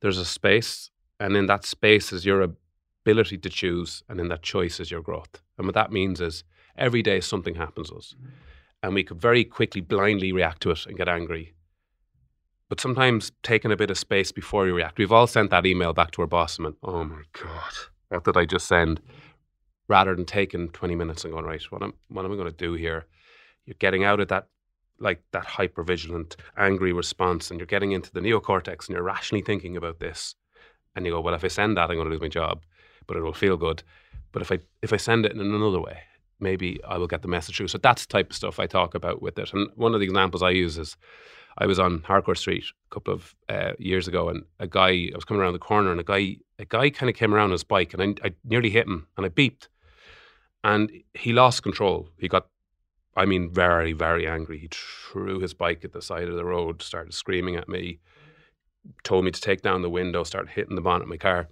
there's 0.00 0.18
a 0.18 0.24
space, 0.24 0.90
and 1.20 1.36
in 1.36 1.46
that 1.46 1.64
space 1.64 2.12
is 2.12 2.26
your 2.26 2.42
ability 2.42 3.38
to 3.38 3.48
choose, 3.48 4.02
and 4.08 4.20
in 4.20 4.28
that 4.28 4.42
choice 4.42 4.80
is 4.80 4.90
your 4.90 5.02
growth. 5.02 5.40
And 5.58 5.66
what 5.66 5.74
that 5.74 5.92
means 5.92 6.20
is 6.20 6.44
every 6.76 7.02
day 7.02 7.20
something 7.20 7.54
happens 7.54 7.90
to 7.90 7.96
us, 7.96 8.14
mm-hmm. 8.16 8.30
and 8.82 8.94
we 8.94 9.04
could 9.04 9.20
very 9.20 9.44
quickly 9.44 9.80
blindly 9.80 10.32
react 10.32 10.62
to 10.62 10.70
it 10.70 10.86
and 10.86 10.96
get 10.96 11.08
angry. 11.08 11.54
But 12.68 12.80
sometimes 12.80 13.30
taking 13.42 13.70
a 13.70 13.76
bit 13.76 13.90
of 13.90 13.98
space 13.98 14.32
before 14.32 14.66
you 14.66 14.74
react. 14.74 14.98
We've 14.98 15.12
all 15.12 15.26
sent 15.26 15.50
that 15.50 15.66
email 15.66 15.92
back 15.92 16.10
to 16.12 16.22
our 16.22 16.26
boss 16.26 16.56
and 16.56 16.64
went, 16.64 16.78
"Oh 16.82 17.04
my 17.04 17.22
god, 17.32 17.72
what 18.08 18.24
did 18.24 18.36
I 18.36 18.44
just 18.44 18.66
send?" 18.66 19.00
Rather 19.88 20.16
than 20.16 20.24
taking 20.24 20.70
twenty 20.70 20.96
minutes 20.96 21.24
and 21.24 21.32
going, 21.32 21.44
"Right, 21.44 21.62
what 21.70 21.82
am 21.82 21.94
what 22.08 22.24
am 22.24 22.32
I 22.32 22.36
going 22.36 22.50
to 22.50 22.52
do 22.52 22.74
here?" 22.74 23.06
You're 23.66 23.76
getting 23.78 24.04
out 24.04 24.20
of 24.20 24.28
that 24.28 24.48
like 24.98 25.22
that 25.30 25.44
hyper 25.44 25.82
vigilant, 25.84 26.36
angry 26.56 26.92
response, 26.92 27.50
and 27.50 27.60
you're 27.60 27.66
getting 27.66 27.92
into 27.92 28.10
the 28.12 28.20
neocortex, 28.20 28.86
and 28.86 28.94
you're 28.94 29.02
rationally 29.02 29.42
thinking 29.42 29.76
about 29.76 30.00
this, 30.00 30.34
and 30.94 31.06
you 31.06 31.12
go, 31.12 31.20
"Well, 31.20 31.34
if 31.34 31.44
I 31.44 31.48
send 31.48 31.76
that, 31.76 31.90
I'm 31.90 31.96
going 31.96 32.06
to 32.06 32.10
lose 32.10 32.20
my 32.20 32.28
job, 32.28 32.64
but 33.06 33.16
it 33.16 33.22
will 33.22 33.32
feel 33.32 33.56
good. 33.56 33.82
But 34.32 34.42
if 34.42 34.50
I 34.50 34.58
if 34.82 34.92
I 34.92 34.96
send 34.96 35.24
it 35.24 35.32
in 35.32 35.40
another 35.40 35.80
way, 35.80 36.02
maybe 36.40 36.82
I 36.82 36.98
will 36.98 37.06
get 37.06 37.22
the 37.22 37.28
message 37.28 37.58
through." 37.58 37.68
So 37.68 37.78
that's 37.78 38.06
the 38.06 38.12
type 38.12 38.30
of 38.30 38.36
stuff 38.36 38.58
I 38.58 38.66
talk 38.66 38.94
about 38.96 39.22
with 39.22 39.38
it. 39.38 39.52
And 39.52 39.70
one 39.76 39.94
of 39.94 40.00
the 40.00 40.06
examples 40.06 40.42
I 40.42 40.50
use 40.50 40.78
is 40.78 40.96
I 41.58 41.66
was 41.66 41.78
on 41.78 42.02
Harcourt 42.02 42.38
Street 42.38 42.64
a 42.90 42.94
couple 42.94 43.14
of 43.14 43.34
uh, 43.48 43.72
years 43.78 44.06
ago, 44.08 44.28
and 44.28 44.44
a 44.60 44.66
guy 44.66 44.90
I 44.90 45.14
was 45.14 45.24
coming 45.24 45.40
around 45.40 45.54
the 45.54 45.58
corner, 45.58 45.90
and 45.90 46.00
a 46.00 46.04
guy 46.04 46.36
a 46.58 46.64
guy 46.64 46.90
kind 46.90 47.08
of 47.08 47.16
came 47.16 47.34
around 47.34 47.46
on 47.46 47.52
his 47.52 47.64
bike, 47.64 47.94
and 47.94 48.02
I, 48.02 48.28
I 48.28 48.32
nearly 48.44 48.70
hit 48.70 48.86
him, 48.86 49.06
and 49.16 49.24
I 49.24 49.28
beeped, 49.30 49.68
and 50.64 50.90
he 51.14 51.32
lost 51.32 51.62
control. 51.62 52.10
He 52.18 52.28
got, 52.28 52.48
I 53.16 53.24
mean, 53.24 53.50
very 53.50 53.92
very 53.92 54.26
angry. 54.26 54.58
He 54.58 54.68
threw 54.70 55.40
his 55.40 55.54
bike 55.54 55.84
at 55.84 55.92
the 55.92 56.02
side 56.02 56.28
of 56.28 56.36
the 56.36 56.44
road, 56.44 56.82
started 56.82 57.14
screaming 57.14 57.56
at 57.56 57.68
me, 57.68 58.00
told 59.02 59.24
me 59.24 59.30
to 59.30 59.40
take 59.40 59.62
down 59.62 59.82
the 59.82 59.90
window, 59.90 60.24
started 60.24 60.50
hitting 60.50 60.76
the 60.76 60.82
bonnet 60.82 61.04
of 61.04 61.08
my 61.08 61.16
car, 61.16 61.48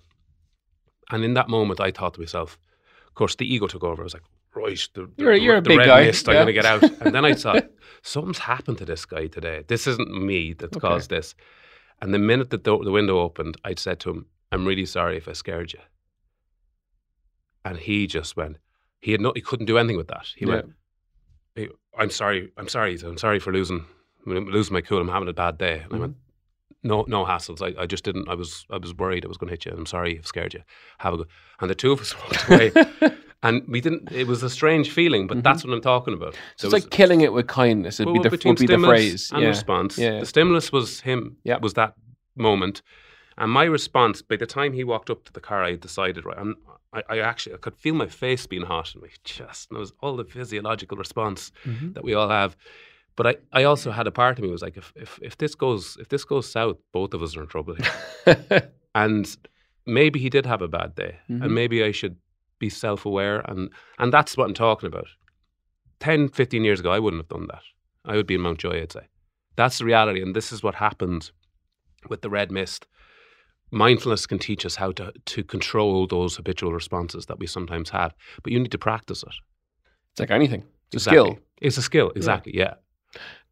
and 1.11 1.25
in 1.25 1.35
that 1.35 1.49
moment, 1.49 1.81
I 1.81 1.91
thought 1.91 2.15
to 2.15 2.21
myself, 2.21 2.59
of 3.07 3.15
course, 3.15 3.37
the 3.37 3.53
ego 3.53 3.67
took 3.67 3.85
over. 3.85 4.03
I 4.03 4.05
was 4.05 4.15
like, 4.15 4.25
right, 4.57 4.89
the, 4.95 5.03
the, 5.03 5.13
You're 5.17 5.33
a- 5.33 5.39
you're 5.39 5.57
a 5.57 5.61
the 5.61 5.69
big 5.69 5.79
red 5.79 5.87
guy, 5.87 6.05
mist, 6.05 6.29
I'm 6.29 6.35
going 6.35 6.47
to 6.47 6.53
get 6.53 6.67
out, 6.67 6.83
and 7.03 7.15
then 7.15 7.25
I 7.25 7.35
thought 7.35 7.71
something's 8.03 8.39
happened 8.39 8.79
to 8.79 8.85
this 8.85 9.05
guy 9.05 9.27
today. 9.27 9.65
This 9.67 9.87
isn't 9.87 10.11
me 10.11 10.53
that's 10.53 10.77
Okay. 10.77 10.87
caused 10.89 11.11
this. 11.11 11.35
And 12.03 12.13
the 12.13 12.19
minute 12.19 12.51
that 12.51 12.65
the, 12.65 12.79
the 12.79 12.91
window 12.91 13.19
opened, 13.21 13.57
I 13.65 13.75
said 13.77 14.01
to 14.01 14.11
him, 14.11 14.27
I'm 14.53 14.67
really 14.67 14.87
sorry 14.87 15.17
if 15.17 15.29
I 15.29 15.33
scared 15.33 15.73
you. 15.73 15.81
And 17.65 17.79
he 17.79 18.07
just 18.07 18.37
went, 18.37 18.59
he 19.01 19.13
had 19.13 19.21
no, 19.21 19.33
he 19.35 19.41
couldn't 19.41 19.67
do 19.67 19.79
anything 19.79 19.97
with 19.97 20.09
that. 20.09 20.27
He 20.37 20.45
Yeah. 20.45 20.53
went, 20.53 20.73
"Hey, 21.55 21.69
I'm 21.99 22.11
sorry, 22.11 22.53
I'm 22.57 22.69
sorry, 22.69 22.99
I'm 23.03 23.17
sorry 23.17 23.39
for 23.39 23.53
losing, 23.53 23.87
losing 24.27 24.73
my 24.75 24.81
cool. 24.83 25.01
I'm 25.01 25.09
having 25.09 25.29
a 25.29 25.33
bad 25.33 25.57
day. 25.59 25.75
And 25.77 25.83
I 25.83 25.87
mm-hmm. 25.87 26.01
went, 26.01 26.17
no 26.83 27.05
no 27.09 27.25
hassles. 27.25 27.63
I, 27.63 27.83
I 27.83 27.87
just 27.87 28.05
didn't. 28.05 28.29
I 28.29 28.35
was 28.35 28.67
I 28.71 28.77
was 28.77 28.95
worried 28.95 29.25
I 29.25 29.29
was 29.29 29.39
going 29.39 29.49
to 29.49 29.53
hit 29.53 29.65
you. 29.65 29.73
I'm 29.73 29.87
sorry, 29.87 30.19
I've 30.19 30.27
scared 30.27 30.53
you. 30.55 30.63
Have 30.99 31.15
a 31.15 31.17
good. 31.19 31.29
And 31.61 31.71
the 31.71 31.75
two 31.75 31.93
of 31.93 32.01
us 32.01 32.15
walked 32.21 32.49
away, 32.49 32.71
and 33.45 33.63
we 33.69 33.81
didn't. 33.81 34.11
It 34.11 34.27
was 34.27 34.43
a 34.43 34.51
strange 34.51 34.91
feeling, 34.91 35.27
but 35.29 35.43
that's 35.47 35.63
what 35.65 35.73
I'm 35.75 35.81
talking 35.93 36.15
about. 36.15 36.35
So 36.35 36.39
There 36.39 36.47
it's 36.55 36.63
was- 36.65 36.73
like 36.85 36.91
killing 36.91 37.21
it 37.21 37.33
with 37.33 37.47
kindness. 37.47 38.01
It'd 38.01 38.07
well, 38.07 38.15
be 38.23 38.29
the, 38.29 38.31
between 38.37 38.53
would 38.53 38.67
be 38.69 38.75
the 38.77 38.79
phrase. 38.79 39.31
and 39.33 39.43
yeah. 39.43 39.49
response. 39.49 39.93
Yeah. 39.99 40.21
The 40.21 40.27
stimulus 40.27 40.73
was 40.73 41.01
him. 41.01 41.37
Yeah. 41.45 41.59
Was 41.59 41.75
that 41.75 41.95
moment, 42.37 42.83
and 43.39 43.51
my 43.61 43.65
response. 43.79 44.23
By 44.23 44.37
the 44.37 44.47
time 44.59 44.73
he 44.73 44.85
walked 44.85 45.11
up 45.11 45.25
to 45.27 45.33
the 45.33 45.41
car, 45.49 45.63
I 45.69 45.71
had 45.73 45.81
decided 45.81 46.25
right. 46.25 46.39
And 46.39 46.57
I, 46.93 47.03
I 47.15 47.19
actually 47.31 47.55
I 47.55 47.59
could 47.59 47.77
feel 47.77 47.95
my 47.95 48.09
face 48.09 48.47
being 48.47 48.67
hot 48.67 48.95
in 48.95 49.01
my 49.01 49.09
chest, 49.25 49.71
and 49.71 49.77
it 49.77 49.81
was 49.81 49.93
all 50.03 50.17
the 50.17 50.25
physiological 50.25 50.97
response 50.99 51.53
Mhm. 51.65 51.95
that 51.95 52.05
we 52.05 52.15
all 52.15 52.29
have. 52.31 52.57
But 53.17 53.27
I, 53.31 53.35
I 53.61 53.65
also 53.65 53.93
had 53.93 54.07
a 54.09 54.11
part 54.11 54.39
of 54.39 54.45
me 54.45 54.51
was 54.51 54.63
like, 54.63 54.77
if, 54.83 54.93
if 54.97 55.19
if 55.23 55.35
this 55.39 55.55
goes 55.55 55.97
if 56.03 56.09
this 56.09 56.25
goes 56.25 56.51
south, 56.51 56.79
both 56.93 57.15
of 57.15 57.23
us 57.23 57.37
are 57.37 57.43
in 57.43 57.49
trouble. 57.49 57.77
and 58.95 59.37
maybe 59.87 60.19
he 60.19 60.29
did 60.31 60.47
have 60.47 60.63
a 60.63 60.69
bad 60.69 60.95
day, 60.95 61.17
Mhm. 61.31 61.43
and 61.45 61.55
maybe 61.55 61.85
I 61.85 61.93
should 61.93 62.17
be 62.65 62.71
self 62.71 63.05
aware, 63.07 63.41
and 63.51 63.71
and 63.99 64.13
that's 64.13 64.37
what 64.37 64.47
I'm 64.47 64.55
talking 64.55 64.87
about. 64.87 65.09
10, 66.01 66.29
15 66.29 66.65
years 66.65 66.81
ago, 66.81 66.91
I 66.91 66.99
wouldn't 66.99 67.23
have 67.23 67.29
done 67.29 67.47
that. 67.49 67.63
I 68.05 68.17
would 68.17 68.27
be 68.27 68.35
in 68.35 68.41
Mountjoy, 68.41 68.83
I'd 68.83 68.93
say. 68.93 69.07
That's 69.57 69.79
the 69.79 69.85
reality, 69.85 70.21
and 70.23 70.35
this 70.35 70.53
is 70.53 70.63
what 70.63 70.75
happened 70.75 71.31
with 72.09 72.21
the 72.23 72.31
red 72.31 72.51
mist. 72.51 72.87
Mindfulness 73.71 74.27
can 74.27 74.39
teach 74.39 74.67
us 74.67 74.77
how 74.77 74.93
to 74.93 75.13
to 75.13 75.45
control 75.45 76.07
those 76.07 76.37
habitual 76.37 76.73
responses 76.73 77.27
that 77.27 77.39
we 77.39 77.47
sometimes 77.47 77.91
have, 77.91 78.15
but 78.43 78.53
you 78.53 78.59
need 78.61 78.73
to 78.73 78.79
practice 78.79 79.23
it. 79.23 79.35
It's 80.13 80.21
like 80.21 80.31
anything. 80.31 80.65
It's 80.93 81.07
a 81.07 81.11
skill. 81.11 81.39
It's 81.61 81.79
a 81.79 81.83
skill, 81.83 82.13
exactly. 82.17 82.53
yeah. 82.57 82.75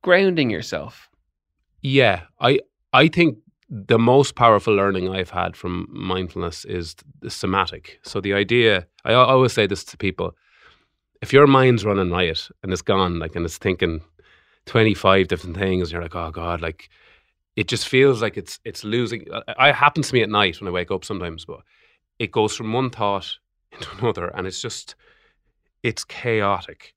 Grounding 0.02 0.50
yourself. 0.50 1.08
Yeah, 1.82 2.22
I 2.40 2.60
I 2.92 3.08
think 3.08 3.38
the 3.74 3.98
most 3.98 4.34
powerful 4.34 4.74
learning 4.74 5.08
I've 5.08 5.30
had 5.30 5.56
from 5.56 5.86
mindfulness 5.90 6.66
is 6.66 6.94
the 7.22 7.30
somatic. 7.30 7.98
So 8.02 8.20
the 8.20 8.34
idea, 8.34 8.86
I 9.04 9.14
always 9.14 9.54
say 9.54 9.66
this 9.66 9.82
to 9.84 9.96
people: 9.96 10.36
if 11.22 11.32
your 11.32 11.46
mind's 11.46 11.84
running 11.84 12.10
riot 12.10 12.48
and 12.62 12.70
it's 12.72 12.82
gone, 12.82 13.18
like, 13.18 13.34
and 13.34 13.46
it's 13.46 13.56
thinking 13.56 14.02
twenty 14.66 14.92
five 14.94 15.28
different 15.28 15.56
things, 15.56 15.90
you're 15.90 16.02
like, 16.02 16.14
oh 16.14 16.30
god, 16.30 16.60
like, 16.60 16.90
it 17.56 17.66
just 17.66 17.88
feels 17.88 18.20
like 18.20 18.36
it's 18.36 18.60
it's 18.64 18.84
losing. 18.84 19.24
Uh, 19.32 19.40
I- 19.56 19.70
It 19.70 19.74
happens 19.76 20.08
to 20.08 20.14
me 20.14 20.22
at 20.22 20.28
night 20.28 20.60
when 20.60 20.68
I 20.68 20.72
wake 20.72 20.90
up 20.90 21.02
sometimes, 21.04 21.46
but 21.46 21.60
it 22.18 22.30
goes 22.30 22.54
from 22.54 22.74
one 22.74 22.90
thought 22.90 23.38
into 23.72 23.88
another, 23.98 24.28
and 24.28 24.46
it's 24.46 24.60
just 24.60 24.96
it's 25.82 26.04
chaotic. 26.04 26.94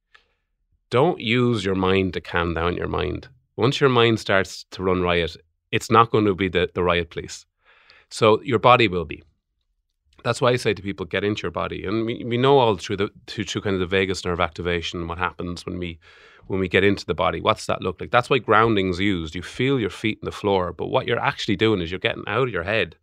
Don't 0.89 1.19
use 1.21 1.63
your 1.63 1.75
mind 1.75 2.13
to 2.13 2.21
calm 2.21 2.53
down 2.53 2.75
your 2.75 2.87
mind 2.89 3.29
once 3.55 3.79
your 3.79 3.89
mind 3.89 4.19
starts 4.19 4.65
to 4.71 4.83
run 4.83 5.01
riot, 5.01 5.37
it's 5.75 5.91
not 5.91 6.09
going 6.09 6.25
to 6.25 6.33
be 6.33 6.47
the, 6.47 6.69
the 6.73 6.83
riot 6.83 7.09
police. 7.09 7.45
So 8.09 8.41
your 8.41 8.59
body 8.59 8.87
will 8.87 9.03
be. 9.03 9.21
That's 10.23 10.39
why 10.41 10.51
I 10.51 10.55
say 10.55 10.73
to 10.73 10.81
people, 10.81 11.05
get 11.05 11.25
into 11.25 11.43
your 11.43 11.51
body. 11.51 11.85
And 11.85 12.05
we, 12.05 12.23
we 12.23 12.37
know 12.37 12.57
all 12.57 12.77
through 12.77 12.97
the 12.97 13.09
through, 13.27 13.43
through 13.43 13.61
kind 13.61 13.75
of 13.75 13.81
the 13.81 13.97
vagus 13.97 14.23
nerve 14.23 14.39
activation, 14.39 15.07
what 15.09 15.17
happens 15.17 15.65
when 15.65 15.77
we 15.77 15.99
when 16.47 16.59
we 16.61 16.69
get 16.69 16.85
into 16.85 17.05
the 17.05 17.13
body. 17.13 17.41
What's 17.41 17.65
that 17.65 17.81
look 17.81 17.99
like? 17.99 18.11
That's 18.11 18.29
why 18.29 18.37
grounding's 18.39 18.99
used. 18.99 19.35
You 19.35 19.43
feel 19.43 19.79
your 19.79 19.89
feet 19.89 20.19
in 20.21 20.25
the 20.25 20.31
floor, 20.41 20.71
but 20.71 20.87
what 20.87 21.07
you're 21.07 21.19
actually 21.31 21.57
doing 21.57 21.81
is 21.81 21.91
you're 21.91 22.07
getting 22.07 22.23
out 22.27 22.47
of 22.47 22.53
your 22.53 22.63
head 22.63 22.95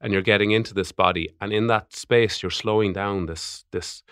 and 0.00 0.12
you're 0.12 0.30
getting 0.32 0.50
into 0.50 0.74
this 0.74 0.92
body. 0.92 1.30
And 1.40 1.52
in 1.52 1.68
that 1.68 1.94
space, 1.94 2.42
you're 2.42 2.60
slowing 2.62 2.92
down 2.92 3.26
this 3.26 3.64
this 3.70 4.02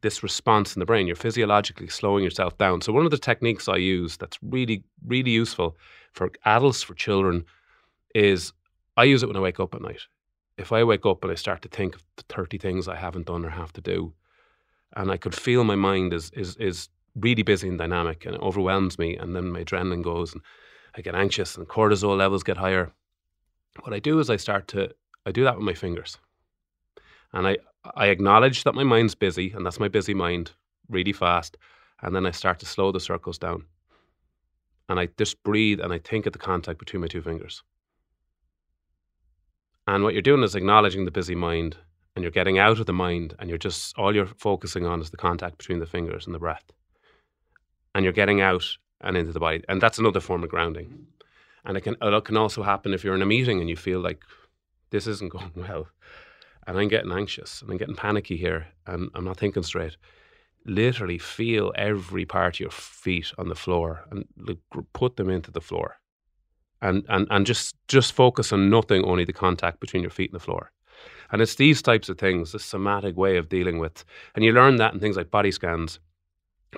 this 0.00 0.22
response 0.22 0.74
in 0.74 0.80
the 0.80 0.86
brain. 0.86 1.06
You're 1.06 1.16
physiologically 1.16 1.88
slowing 1.88 2.24
yourself 2.24 2.56
down. 2.56 2.80
So 2.80 2.92
one 2.92 3.04
of 3.04 3.10
the 3.10 3.26
techniques 3.30 3.68
I 3.68 3.76
use 3.76 4.16
that's 4.16 4.38
really, 4.42 4.84
really 5.06 5.30
useful 5.30 5.76
for 6.12 6.30
adults, 6.44 6.82
for 6.82 6.94
children, 6.94 7.44
is 8.14 8.52
I 8.96 9.04
use 9.04 9.22
it 9.22 9.26
when 9.26 9.36
I 9.36 9.40
wake 9.40 9.60
up 9.60 9.74
at 9.74 9.82
night. 9.82 10.02
If 10.58 10.72
I 10.72 10.84
wake 10.84 11.06
up 11.06 11.22
and 11.22 11.32
I 11.32 11.34
start 11.34 11.62
to 11.62 11.68
think 11.68 11.94
of 11.94 12.04
the 12.16 12.24
30 12.28 12.58
things 12.58 12.88
I 12.88 12.96
haven't 12.96 13.26
done 13.26 13.44
or 13.44 13.50
have 13.50 13.72
to 13.74 13.80
do, 13.80 14.12
and 14.94 15.10
I 15.10 15.16
could 15.16 15.34
feel 15.34 15.64
my 15.64 15.76
mind 15.76 16.12
is 16.12 16.30
is 16.30 16.56
is 16.56 16.88
really 17.14 17.42
busy 17.42 17.68
and 17.68 17.78
dynamic 17.78 18.24
and 18.26 18.34
it 18.34 18.40
overwhelms 18.42 18.98
me, 18.98 19.16
and 19.16 19.34
then 19.34 19.48
my 19.50 19.64
adrenaline 19.64 20.02
goes 20.02 20.32
and 20.32 20.42
I 20.94 21.00
get 21.00 21.14
anxious 21.14 21.56
and 21.56 21.68
cortisol 21.68 22.16
levels 22.16 22.42
get 22.42 22.58
higher. 22.58 22.92
What 23.80 23.94
I 23.94 23.98
do 23.98 24.18
is 24.18 24.28
I 24.28 24.36
start 24.36 24.68
to 24.68 24.94
I 25.24 25.32
do 25.32 25.44
that 25.44 25.56
with 25.56 25.64
my 25.64 25.74
fingers. 25.74 26.18
And 27.32 27.46
I, 27.46 27.58
I 27.94 28.06
acknowledge 28.06 28.64
that 28.64 28.74
my 28.74 28.84
mind's 28.84 29.14
busy, 29.14 29.52
and 29.52 29.64
that's 29.64 29.80
my 29.80 29.88
busy 29.88 30.14
mind, 30.14 30.52
really 30.88 31.12
fast. 31.12 31.56
And 32.02 32.14
then 32.14 32.26
I 32.26 32.30
start 32.32 32.58
to 32.60 32.66
slow 32.66 32.92
the 32.92 33.00
circles 33.00 33.38
down. 33.38 33.64
And 34.92 35.00
I 35.00 35.08
just 35.16 35.42
breathe 35.42 35.80
and 35.80 35.90
I 35.90 35.96
think 35.96 36.26
of 36.26 36.34
the 36.34 36.38
contact 36.38 36.78
between 36.78 37.00
my 37.00 37.06
two 37.06 37.22
fingers. 37.22 37.62
And 39.88 40.04
what 40.04 40.12
you're 40.12 40.20
doing 40.20 40.42
is 40.42 40.54
acknowledging 40.54 41.06
the 41.06 41.10
busy 41.10 41.34
mind, 41.34 41.78
and 42.14 42.22
you're 42.22 42.30
getting 42.30 42.58
out 42.58 42.78
of 42.78 42.84
the 42.84 42.92
mind, 42.92 43.34
and 43.38 43.48
you're 43.48 43.56
just, 43.56 43.96
all 43.96 44.14
you're 44.14 44.26
focusing 44.26 44.84
on 44.84 45.00
is 45.00 45.08
the 45.08 45.16
contact 45.16 45.56
between 45.56 45.78
the 45.78 45.86
fingers 45.86 46.26
and 46.26 46.34
the 46.34 46.38
breath. 46.38 46.70
And 47.94 48.04
you're 48.04 48.12
getting 48.12 48.42
out 48.42 48.64
and 49.00 49.16
into 49.16 49.32
the 49.32 49.40
body. 49.40 49.64
And 49.66 49.80
that's 49.80 49.98
another 49.98 50.20
form 50.20 50.44
of 50.44 50.50
grounding. 50.50 50.88
Mm-hmm. 50.88 51.02
And 51.64 51.78
it 51.78 51.80
can, 51.80 51.96
it 52.02 52.24
can 52.26 52.36
also 52.36 52.62
happen 52.62 52.92
if 52.92 53.02
you're 53.02 53.14
in 53.14 53.22
a 53.22 53.26
meeting 53.26 53.60
and 53.60 53.70
you 53.70 53.76
feel 53.76 54.00
like 54.00 54.22
this 54.90 55.06
isn't 55.06 55.32
going 55.32 55.52
well 55.56 55.88
and 56.66 56.78
I'm 56.78 56.88
getting 56.88 57.12
anxious 57.12 57.62
and 57.62 57.70
I'm 57.70 57.76
getting 57.76 57.96
panicky 57.96 58.36
here 58.36 58.66
and 58.86 59.10
I'm 59.14 59.24
not 59.24 59.38
thinking 59.38 59.62
straight. 59.62 59.96
Literally 60.64 61.18
feel 61.18 61.72
every 61.76 62.24
part 62.24 62.56
of 62.56 62.60
your 62.60 62.70
feet 62.70 63.32
on 63.38 63.48
the 63.48 63.54
floor 63.54 64.04
and 64.10 64.24
like, 64.36 64.58
put 64.92 65.16
them 65.16 65.28
into 65.28 65.50
the 65.50 65.60
floor. 65.60 65.98
And, 66.80 67.04
and, 67.08 67.26
and 67.30 67.46
just, 67.46 67.76
just 67.88 68.12
focus 68.12 68.52
on 68.52 68.70
nothing, 68.70 69.04
only 69.04 69.24
the 69.24 69.32
contact 69.32 69.80
between 69.80 70.02
your 70.02 70.10
feet 70.10 70.30
and 70.30 70.40
the 70.40 70.44
floor. 70.44 70.72
And 71.30 71.40
it's 71.40 71.54
these 71.54 71.80
types 71.80 72.08
of 72.08 72.18
things, 72.18 72.52
this 72.52 72.64
somatic 72.64 73.16
way 73.16 73.36
of 73.36 73.48
dealing 73.48 73.78
with. 73.78 74.04
And 74.34 74.44
you 74.44 74.52
learn 74.52 74.76
that 74.76 74.92
in 74.92 75.00
things 75.00 75.16
like 75.16 75.30
body 75.30 75.50
scans, 75.50 76.00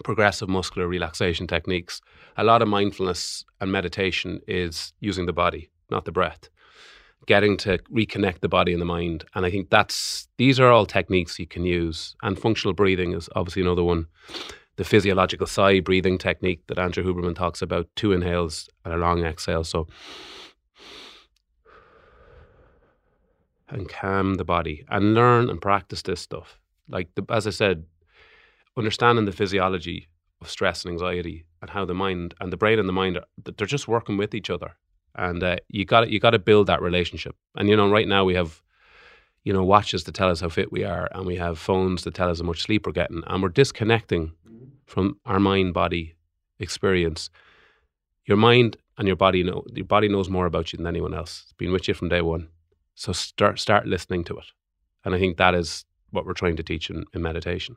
progressive 0.02 0.48
muscular 0.48 0.86
relaxation 0.88 1.46
techniques. 1.46 2.00
A 2.36 2.44
lot 2.44 2.62
of 2.62 2.68
mindfulness 2.68 3.44
and 3.60 3.72
meditation 3.72 4.40
is 4.46 4.92
using 5.00 5.26
the 5.26 5.32
body, 5.32 5.70
not 5.90 6.04
the 6.04 6.12
breath 6.12 6.48
getting 7.26 7.56
to 7.58 7.78
reconnect 7.92 8.40
the 8.40 8.48
body 8.48 8.72
and 8.72 8.80
the 8.80 8.86
mind. 8.86 9.24
And 9.34 9.46
I 9.46 9.50
think 9.50 9.70
that's 9.70 10.28
these 10.36 10.60
are 10.60 10.70
all 10.70 10.86
techniques 10.86 11.38
you 11.38 11.46
can 11.46 11.64
use. 11.64 12.14
And 12.22 12.38
functional 12.38 12.74
breathing 12.74 13.12
is 13.12 13.28
obviously 13.34 13.62
another 13.62 13.84
one. 13.84 14.06
The 14.76 14.84
physiological 14.84 15.46
sigh 15.46 15.80
breathing 15.80 16.18
technique 16.18 16.66
that 16.66 16.78
Andrew 16.78 17.04
Huberman 17.04 17.36
talks 17.36 17.62
about, 17.62 17.88
two 17.96 18.12
inhales 18.12 18.68
and 18.84 18.92
a 18.92 18.96
long 18.98 19.24
exhale. 19.24 19.64
So 19.64 19.86
and 23.68 23.88
calm 23.88 24.34
the 24.34 24.44
body 24.44 24.84
and 24.88 25.14
learn 25.14 25.48
and 25.50 25.60
practice 25.60 26.02
this 26.02 26.20
stuff. 26.20 26.58
Like 26.88 27.08
the, 27.14 27.24
as 27.30 27.46
I 27.46 27.50
said, 27.50 27.84
understanding 28.76 29.24
the 29.24 29.32
physiology 29.32 30.08
of 30.40 30.50
stress 30.50 30.84
and 30.84 30.92
anxiety 30.92 31.46
and 31.62 31.70
how 31.70 31.84
the 31.84 31.94
mind 31.94 32.34
and 32.40 32.52
the 32.52 32.56
brain 32.56 32.78
and 32.78 32.88
the 32.88 32.92
mind 32.92 33.16
are 33.16 33.24
they're 33.56 33.66
just 33.66 33.88
working 33.88 34.16
with 34.16 34.34
each 34.34 34.50
other 34.50 34.76
and 35.16 35.42
uh, 35.42 35.56
you 35.68 35.84
got 35.84 36.10
you 36.10 36.20
got 36.20 36.30
to 36.30 36.38
build 36.38 36.66
that 36.66 36.82
relationship. 36.82 37.36
And 37.56 37.68
you 37.68 37.76
know, 37.76 37.90
right 37.90 38.08
now 38.08 38.24
we 38.24 38.34
have, 38.34 38.62
you 39.44 39.52
know, 39.52 39.64
watches 39.64 40.04
to 40.04 40.12
tell 40.12 40.30
us 40.30 40.40
how 40.40 40.48
fit 40.48 40.72
we 40.72 40.84
are, 40.84 41.08
and 41.12 41.26
we 41.26 41.36
have 41.36 41.58
phones 41.58 42.02
to 42.02 42.10
tell 42.10 42.30
us 42.30 42.40
how 42.40 42.46
much 42.46 42.62
sleep 42.62 42.86
we're 42.86 42.92
getting, 42.92 43.22
and 43.26 43.42
we're 43.42 43.48
disconnecting 43.48 44.32
from 44.86 45.18
our 45.24 45.40
mind 45.40 45.74
body 45.74 46.14
experience. 46.58 47.30
Your 48.26 48.36
mind 48.36 48.76
and 48.96 49.06
your 49.06 49.16
body 49.16 49.42
know 49.42 49.64
your 49.72 49.86
body 49.86 50.08
knows 50.08 50.28
more 50.28 50.46
about 50.46 50.72
you 50.72 50.76
than 50.78 50.86
anyone 50.86 51.14
else. 51.14 51.42
It's 51.44 51.52
been 51.54 51.72
with 51.72 51.88
you 51.88 51.94
from 51.94 52.08
day 52.08 52.22
one, 52.22 52.48
so 52.94 53.12
start 53.12 53.60
start 53.60 53.86
listening 53.86 54.24
to 54.24 54.38
it. 54.38 54.46
And 55.04 55.14
I 55.14 55.18
think 55.18 55.36
that 55.36 55.54
is 55.54 55.84
what 56.10 56.24
we're 56.24 56.32
trying 56.32 56.56
to 56.56 56.62
teach 56.62 56.88
in, 56.90 57.04
in 57.12 57.22
meditation. 57.22 57.76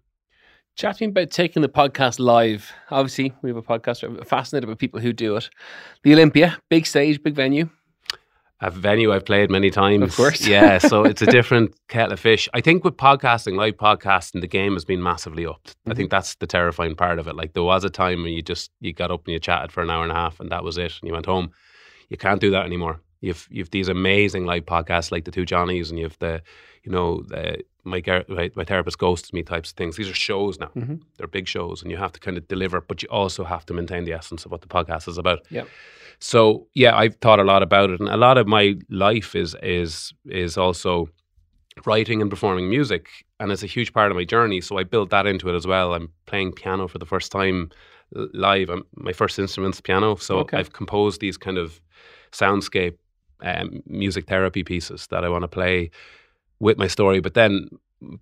Chat 0.77 0.97
to 0.97 1.05
me 1.05 1.09
about 1.09 1.31
taking 1.31 1.63
the 1.63 1.69
podcast 1.69 2.19
live. 2.19 2.71
Obviously, 2.91 3.33
we 3.41 3.49
have 3.49 3.57
a 3.57 3.63
podcast. 3.63 4.03
I'm 4.03 4.23
fascinated 4.23 4.69
by 4.69 4.75
people 4.75 4.99
who 4.99 5.11
do 5.11 5.35
it. 5.35 5.49
The 6.03 6.13
Olympia, 6.13 6.57
big 6.69 6.85
stage, 6.85 7.21
big 7.23 7.33
venue. 7.33 7.69
a 8.61 8.69
venue 8.69 9.11
I've 9.11 9.25
played 9.25 9.49
many 9.49 9.71
times. 9.71 10.03
Of 10.03 10.15
course. 10.15 10.45
Yeah, 10.45 10.77
so 10.77 11.03
it's 11.03 11.23
a 11.23 11.25
different 11.25 11.73
kettle 11.87 12.13
of 12.13 12.19
fish. 12.19 12.47
I 12.53 12.61
think 12.61 12.83
with 12.83 12.95
podcasting, 12.95 13.55
live 13.57 13.77
podcasting, 13.77 14.41
the 14.41 14.47
game 14.47 14.73
has 14.73 14.85
been 14.85 15.01
massively 15.01 15.47
upped. 15.47 15.75
I 15.85 15.89
Mm-hmm. 15.89 15.97
think 15.97 16.11
that's 16.11 16.35
the 16.35 16.47
terrifying 16.47 16.95
part 16.95 17.17
of 17.17 17.27
it. 17.27 17.35
Like 17.35 17.53
there 17.53 17.63
was 17.63 17.83
a 17.83 17.89
time 17.89 18.21
when 18.21 18.33
you 18.33 18.43
just 18.43 18.69
you 18.79 18.93
got 18.93 19.09
up 19.09 19.25
and 19.25 19.33
you 19.33 19.39
chatted 19.39 19.71
for 19.71 19.81
an 19.81 19.89
hour 19.89 20.03
and 20.03 20.11
a 20.11 20.15
half 20.15 20.39
and 20.39 20.51
that 20.51 20.63
was 20.63 20.77
it 20.77 20.93
and 21.01 21.07
you 21.07 21.13
went 21.13 21.25
home. 21.25 21.49
You 22.09 22.17
can't 22.17 22.39
do 22.39 22.51
that 22.51 22.65
anymore. 22.67 23.01
You've 23.19 23.47
you've 23.49 23.71
these 23.71 23.87
amazing 23.87 24.45
live 24.45 24.65
podcasts 24.67 25.11
like 25.11 25.25
the 25.25 25.31
two 25.31 25.43
Johnnies 25.45 25.89
and 25.89 25.99
you've 25.99 26.19
the 26.19 26.43
you 26.87 26.93
know 26.95 27.21
the 27.27 27.63
my 27.83 28.01
my, 28.27 28.49
my 28.55 28.63
therapist 28.63 28.97
ghosts 28.97 29.33
me 29.33 29.43
types 29.43 29.69
of 29.71 29.75
things. 29.77 29.95
These 29.95 30.09
are 30.09 30.13
shows 30.29 30.59
now. 30.59 30.71
Mhm. 30.75 31.01
They're 31.17 31.27
big 31.39 31.47
shows 31.47 31.81
and 31.81 31.91
you 31.91 31.97
have 31.97 32.11
to 32.13 32.19
kind 32.19 32.37
of 32.37 32.47
deliver, 32.47 32.79
but 32.81 33.01
you 33.03 33.09
also 33.09 33.43
have 33.43 33.65
to 33.65 33.73
maintain 33.73 34.03
the 34.05 34.13
essence 34.13 34.45
of 34.45 34.51
what 34.51 34.61
the 34.61 34.67
podcast 34.67 35.07
is 35.07 35.17
about. 35.17 35.39
Yep. 35.49 35.67
So 36.19 36.67
yeah, 36.73 36.93
I've 37.01 37.15
thought 37.23 37.39
a 37.39 37.43
lot 37.53 37.61
about 37.63 37.89
it, 37.89 37.99
and 37.99 38.09
a 38.09 38.17
lot 38.27 38.37
of 38.37 38.47
my 38.47 38.75
life 38.89 39.35
is 39.43 39.55
is 39.61 40.13
is 40.45 40.57
also 40.57 41.09
writing 41.85 42.21
and 42.21 42.29
performing 42.29 42.69
music, 42.69 43.07
and 43.39 43.51
it's 43.51 43.63
a 43.63 43.67
huge 43.75 43.91
part 43.93 44.11
of 44.11 44.17
my 44.17 44.25
journey. 44.25 44.61
So 44.61 44.79
I 44.79 44.83
built 44.83 45.09
that 45.09 45.25
into 45.27 45.49
it 45.49 45.55
as 45.55 45.67
well. 45.67 45.93
I'm 45.93 46.09
playing 46.25 46.53
piano 46.53 46.87
for 46.87 46.99
the 46.99 47.05
first 47.05 47.31
time 47.31 47.69
live. 48.33 48.69
I'm, 48.73 48.83
my 48.95 49.13
first 49.13 49.39
instrument's 49.39 49.81
piano, 49.81 50.15
so 50.15 50.39
Okay. 50.39 50.57
I've 50.57 50.71
composed 50.71 51.19
these 51.21 51.37
kind 51.37 51.57
of 51.57 51.81
soundscape 52.31 52.97
um, 53.41 53.83
music 53.85 54.25
therapy 54.27 54.63
pieces 54.63 55.07
that 55.07 55.23
I 55.23 55.29
want 55.29 55.43
to 55.43 55.47
play 55.59 55.91
with 56.59 56.77
my 56.77 56.87
story. 56.87 57.19
But 57.19 57.33
then, 57.33 57.69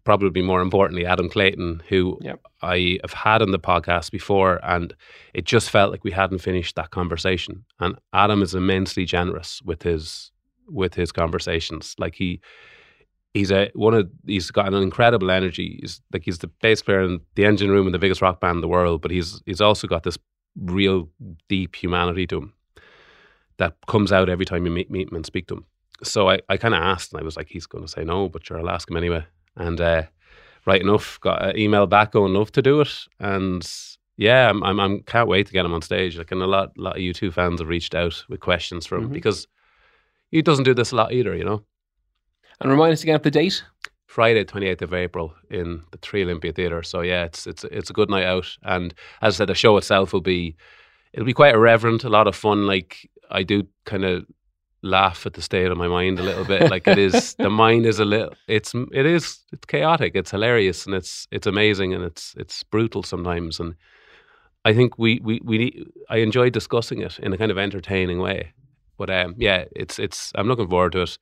probably 0.04 0.42
more 0.42 0.62
importantly, 0.62 1.06
Adam 1.06 1.30
Clayton, 1.30 1.84
who 1.90 2.18
Yep. 2.22 2.42
I 2.62 3.00
have 3.04 3.14
had 3.14 3.42
on 3.42 3.52
the 3.52 3.60
podcast 3.60 4.12
before, 4.12 4.60
and 4.64 4.94
it 5.34 5.46
just 5.46 5.70
felt 5.70 5.92
like 5.92 6.04
we 6.04 6.12
hadn't 6.12 6.40
finished 6.40 6.76
that 6.76 6.92
conversation. 6.92 7.66
And 7.80 7.98
Adam 8.14 8.42
is 8.42 8.56
immensely 8.56 9.06
generous 9.06 9.62
with 9.64 9.84
his 9.84 10.32
with 10.68 10.96
his 10.96 11.12
conversations. 11.12 11.96
Like 12.00 12.16
he 12.16 12.42
he's 13.34 13.52
a 13.52 13.70
one 13.76 13.94
of 13.94 14.10
he's 14.26 14.50
got 14.50 14.68
an 14.74 14.82
incredible 14.82 15.30
energy. 15.30 15.78
He's 15.82 16.02
like 16.14 16.24
he's 16.24 16.40
the 16.40 16.48
bass 16.48 16.82
player 16.82 17.02
in 17.04 17.20
the 17.36 17.46
engine 17.46 17.70
room 17.70 17.86
in 17.86 17.92
the 17.92 18.00
biggest 18.00 18.22
rock 18.22 18.40
band 18.40 18.56
in 18.56 18.62
the 18.62 18.68
world, 18.68 19.02
but 19.02 19.12
he's 19.12 19.42
he's 19.46 19.62
also 19.62 19.88
got 19.88 20.04
this 20.04 20.18
real 20.56 21.10
deep 21.50 21.76
humanity 21.76 22.26
to 22.28 22.38
him 22.38 22.54
that 23.58 23.76
comes 23.88 24.12
out 24.12 24.30
every 24.30 24.46
time 24.46 24.66
you 24.66 24.72
meet, 24.72 24.90
meet 24.90 25.10
him 25.10 25.16
and 25.16 25.26
speak 25.26 25.48
to 25.48 25.56
him. 25.56 25.66
So 26.04 26.30
I, 26.30 26.40
I 26.50 26.58
kind 26.58 26.74
of 26.74 26.82
asked, 26.82 27.14
and 27.14 27.22
I 27.22 27.24
was 27.24 27.38
like, 27.38 27.48
he's 27.48 27.66
going 27.66 27.84
to 27.84 27.92
say 27.92 28.04
no, 28.04 28.30
but 28.30 28.46
sure, 28.46 28.60
I'll 28.60 28.70
ask 28.70 28.90
him 28.90 28.98
anyway. 28.98 29.26
And 29.56 29.80
uh, 29.80 30.04
right 30.66 30.82
enough, 30.82 31.20
got 31.22 31.44
an 31.44 31.58
email 31.58 31.88
back 31.88 32.12
going, 32.12 32.34
love 32.34 32.52
to 32.54 32.62
do 32.62 32.82
it. 32.82 32.94
And 33.20 33.68
yeah, 34.18 34.50
I'm, 34.50 34.62
I'm, 34.64 34.80
I'm 34.80 35.00
can't 35.04 35.30
wait 35.30 35.48
to 35.48 35.54
get 35.54 35.66
him 35.66 35.74
on 35.74 35.82
stage. 35.82 36.18
Like, 36.18 36.32
and 36.32 36.42
a 36.42 36.48
lot, 36.48 36.78
lot 36.78 36.96
of 36.98 37.02
U2 37.02 37.32
fans 37.34 37.60
have 37.62 37.70
reached 37.70 37.96
out 37.96 38.24
with 38.30 38.40
questions 38.42 38.86
for 38.86 38.98
him 38.98 39.10
Mhm. 39.10 39.14
because 39.14 39.48
he 40.32 40.42
doesn't 40.42 40.66
do 40.66 40.74
this 40.74 40.92
a 40.92 40.96
lot 40.96 41.14
either, 41.14 41.36
you 41.36 41.46
know. 41.46 41.64
And 42.60 42.72
remind 42.72 42.94
us 42.94 43.04
again 43.04 43.16
of 43.16 43.24
the 43.24 43.32
date. 43.32 43.64
Friday, 44.08 44.46
twenty 44.46 44.68
eighth 44.68 44.82
of 44.82 44.94
April, 44.94 45.34
in 45.50 45.82
the 45.92 45.98
Three 45.98 46.24
Olympia 46.24 46.54
Theatre. 46.54 46.84
So 46.84 47.02
yeah, 47.02 47.26
it's 47.26 47.46
it's 47.48 47.66
it's 47.66 47.90
a 47.90 47.94
good 47.94 48.10
night 48.10 48.24
out. 48.24 48.48
And 48.64 48.94
as 49.22 49.36
I 49.36 49.38
said, 49.40 49.50
the 49.50 49.56
show 49.56 49.76
itself 49.76 50.14
will 50.14 50.22
be 50.22 50.56
it'll 51.12 51.26
be 51.26 51.34
quite 51.34 51.54
irreverent, 51.54 52.06
a 52.06 52.10
lot 52.10 52.28
of 52.28 52.34
fun. 52.36 52.66
Like 52.66 53.10
I 53.30 53.44
do 53.44 53.68
kind 53.84 54.06
of 54.06 54.26
laugh 54.86 55.26
at 55.26 55.34
the 55.34 55.42
state 55.42 55.72
of 55.72 55.78
my 55.78 55.88
mind 55.88 56.20
a 56.20 56.24
little 56.24 56.46
bit. 56.46 56.70
Like 56.70 56.88
it 56.88 56.98
is 56.98 57.36
the 57.36 57.50
mind 57.50 57.86
is 57.86 58.00
a 58.00 58.06
little 58.06 58.34
it's 58.48 58.74
it 58.94 59.06
is 59.06 59.40
it's 59.52 59.66
chaotic, 59.66 60.14
it's 60.16 60.32
hilarious 60.32 60.86
and 60.86 60.96
it's 60.96 61.28
it's 61.32 61.48
amazing 61.48 61.94
and 61.94 62.04
it's 62.04 62.36
it's 62.38 62.64
brutal 62.64 63.04
sometimes. 63.04 63.60
And 63.60 63.76
I 64.64 64.74
think 64.74 64.98
we 64.98 65.20
we 65.24 65.42
we 65.44 65.58
need, 65.58 65.88
I 66.10 66.18
enjoy 66.18 66.50
discussing 66.50 67.02
it 67.02 67.20
in 67.20 67.34
a 67.34 67.38
kind 67.38 67.52
of 67.52 67.58
entertaining 67.58 68.20
way. 68.20 68.54
But 68.98 69.10
um 69.10 69.36
yeah, 69.38 69.66
it's 69.76 70.00
it's 70.00 70.32
I'm 70.36 70.48
looking 70.48 70.70
forward 70.70 70.94
to 70.94 71.02
it. 71.02 71.18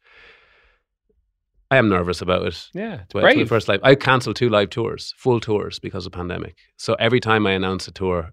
I 1.72 1.78
am 1.78 1.90
nervous 1.90 2.22
about 2.22 2.46
it. 2.46 2.70
Yeah, 2.74 3.02
it's 3.02 3.14
Well, 3.16 3.26
it's 3.26 3.36
my 3.36 3.46
first 3.46 3.68
live. 3.68 3.80
I 3.82 3.96
cancelled 3.96 4.36
two 4.36 4.50
live 4.50 4.70
tours, 4.70 5.16
full 5.18 5.40
tours, 5.40 5.80
because 5.80 6.06
of 6.06 6.12
pandemic. 6.12 6.56
So 6.78 6.94
every 6.96 7.20
time 7.20 7.48
I 7.48 7.54
announced 7.54 7.88
a 7.88 7.92
tour, 7.92 8.32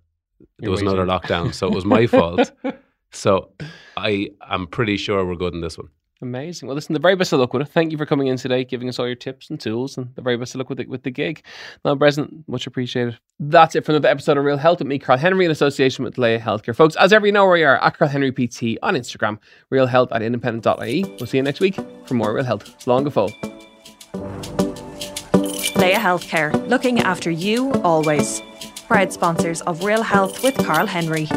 there 0.58 0.68
You're 0.68 0.72
was 0.72 0.82
another 0.82 1.06
lockdown. 1.06 1.54
So 1.54 1.66
it 1.66 1.74
was 1.74 1.84
my 1.96 2.06
fault. 2.06 2.52
So 3.12 3.50
I 3.96 4.30
am 4.48 4.66
pretty 4.66 4.96
sure 4.96 5.24
we're 5.24 5.34
good 5.34 5.54
in 5.54 5.60
this 5.60 5.78
one. 5.78 5.88
Amazing. 6.22 6.68
Well, 6.68 6.74
listen, 6.74 6.92
the 6.92 6.98
very 6.98 7.16
best 7.16 7.32
of 7.32 7.40
luck 7.40 7.54
with 7.54 7.62
it. 7.62 7.68
Thank 7.68 7.92
you 7.92 7.98
for 7.98 8.04
coming 8.04 8.26
in 8.26 8.36
today, 8.36 8.62
giving 8.62 8.90
us 8.90 8.98
all 8.98 9.06
your 9.06 9.14
tips 9.14 9.48
and 9.48 9.58
tools, 9.58 9.96
and 9.96 10.14
the 10.16 10.22
very 10.22 10.36
best 10.36 10.54
of 10.54 10.58
luck 10.58 10.68
with 10.68 10.76
the, 10.76 10.84
with 10.86 11.02
the 11.02 11.10
gig. 11.10 11.42
Niall 11.82 11.96
Breslin, 11.96 12.44
much 12.46 12.66
appreciated. 12.66 13.18
That's 13.38 13.74
it 13.74 13.86
for 13.86 13.92
another 13.92 14.08
episode 14.08 14.36
of 14.36 14.44
Real 14.44 14.58
Health 14.58 14.80
with 14.80 14.88
me, 14.88 14.98
Karl 14.98 15.16
Henry, 15.16 15.46
in 15.46 15.50
association 15.50 16.04
with 16.04 16.18
Laya 16.18 16.38
Healthcare. 16.38 16.76
Folks, 16.76 16.94
as 16.96 17.14
ever, 17.14 17.24
you 17.24 17.32
know 17.32 17.44
where 17.44 17.54
we 17.54 17.64
are 17.64 17.82
at 17.82 17.96
Karl 17.96 18.10
Henry 18.10 18.32
PT 18.32 18.78
on 18.82 18.96
Instagram, 18.96 19.38
Real 19.70 19.86
Health 19.86 20.12
at 20.12 20.20
independent.ie. 20.20 21.04
We'll 21.04 21.26
see 21.26 21.38
you 21.38 21.42
next 21.42 21.60
week 21.60 21.76
for 22.04 22.12
more 22.12 22.34
Real 22.34 22.44
Health. 22.44 22.68
It's 22.68 22.86
long 22.86 23.06
ago. 23.06 23.30
Laya 25.76 25.96
Healthcare, 25.96 26.68
looking 26.68 27.00
after 27.00 27.30
you 27.30 27.72
always. 27.82 28.42
Proud 28.86 29.10
sponsors 29.10 29.62
of 29.62 29.84
Real 29.84 30.02
Health 30.02 30.42
with 30.42 30.54
Karl 30.66 30.86
Henry. 30.86 31.28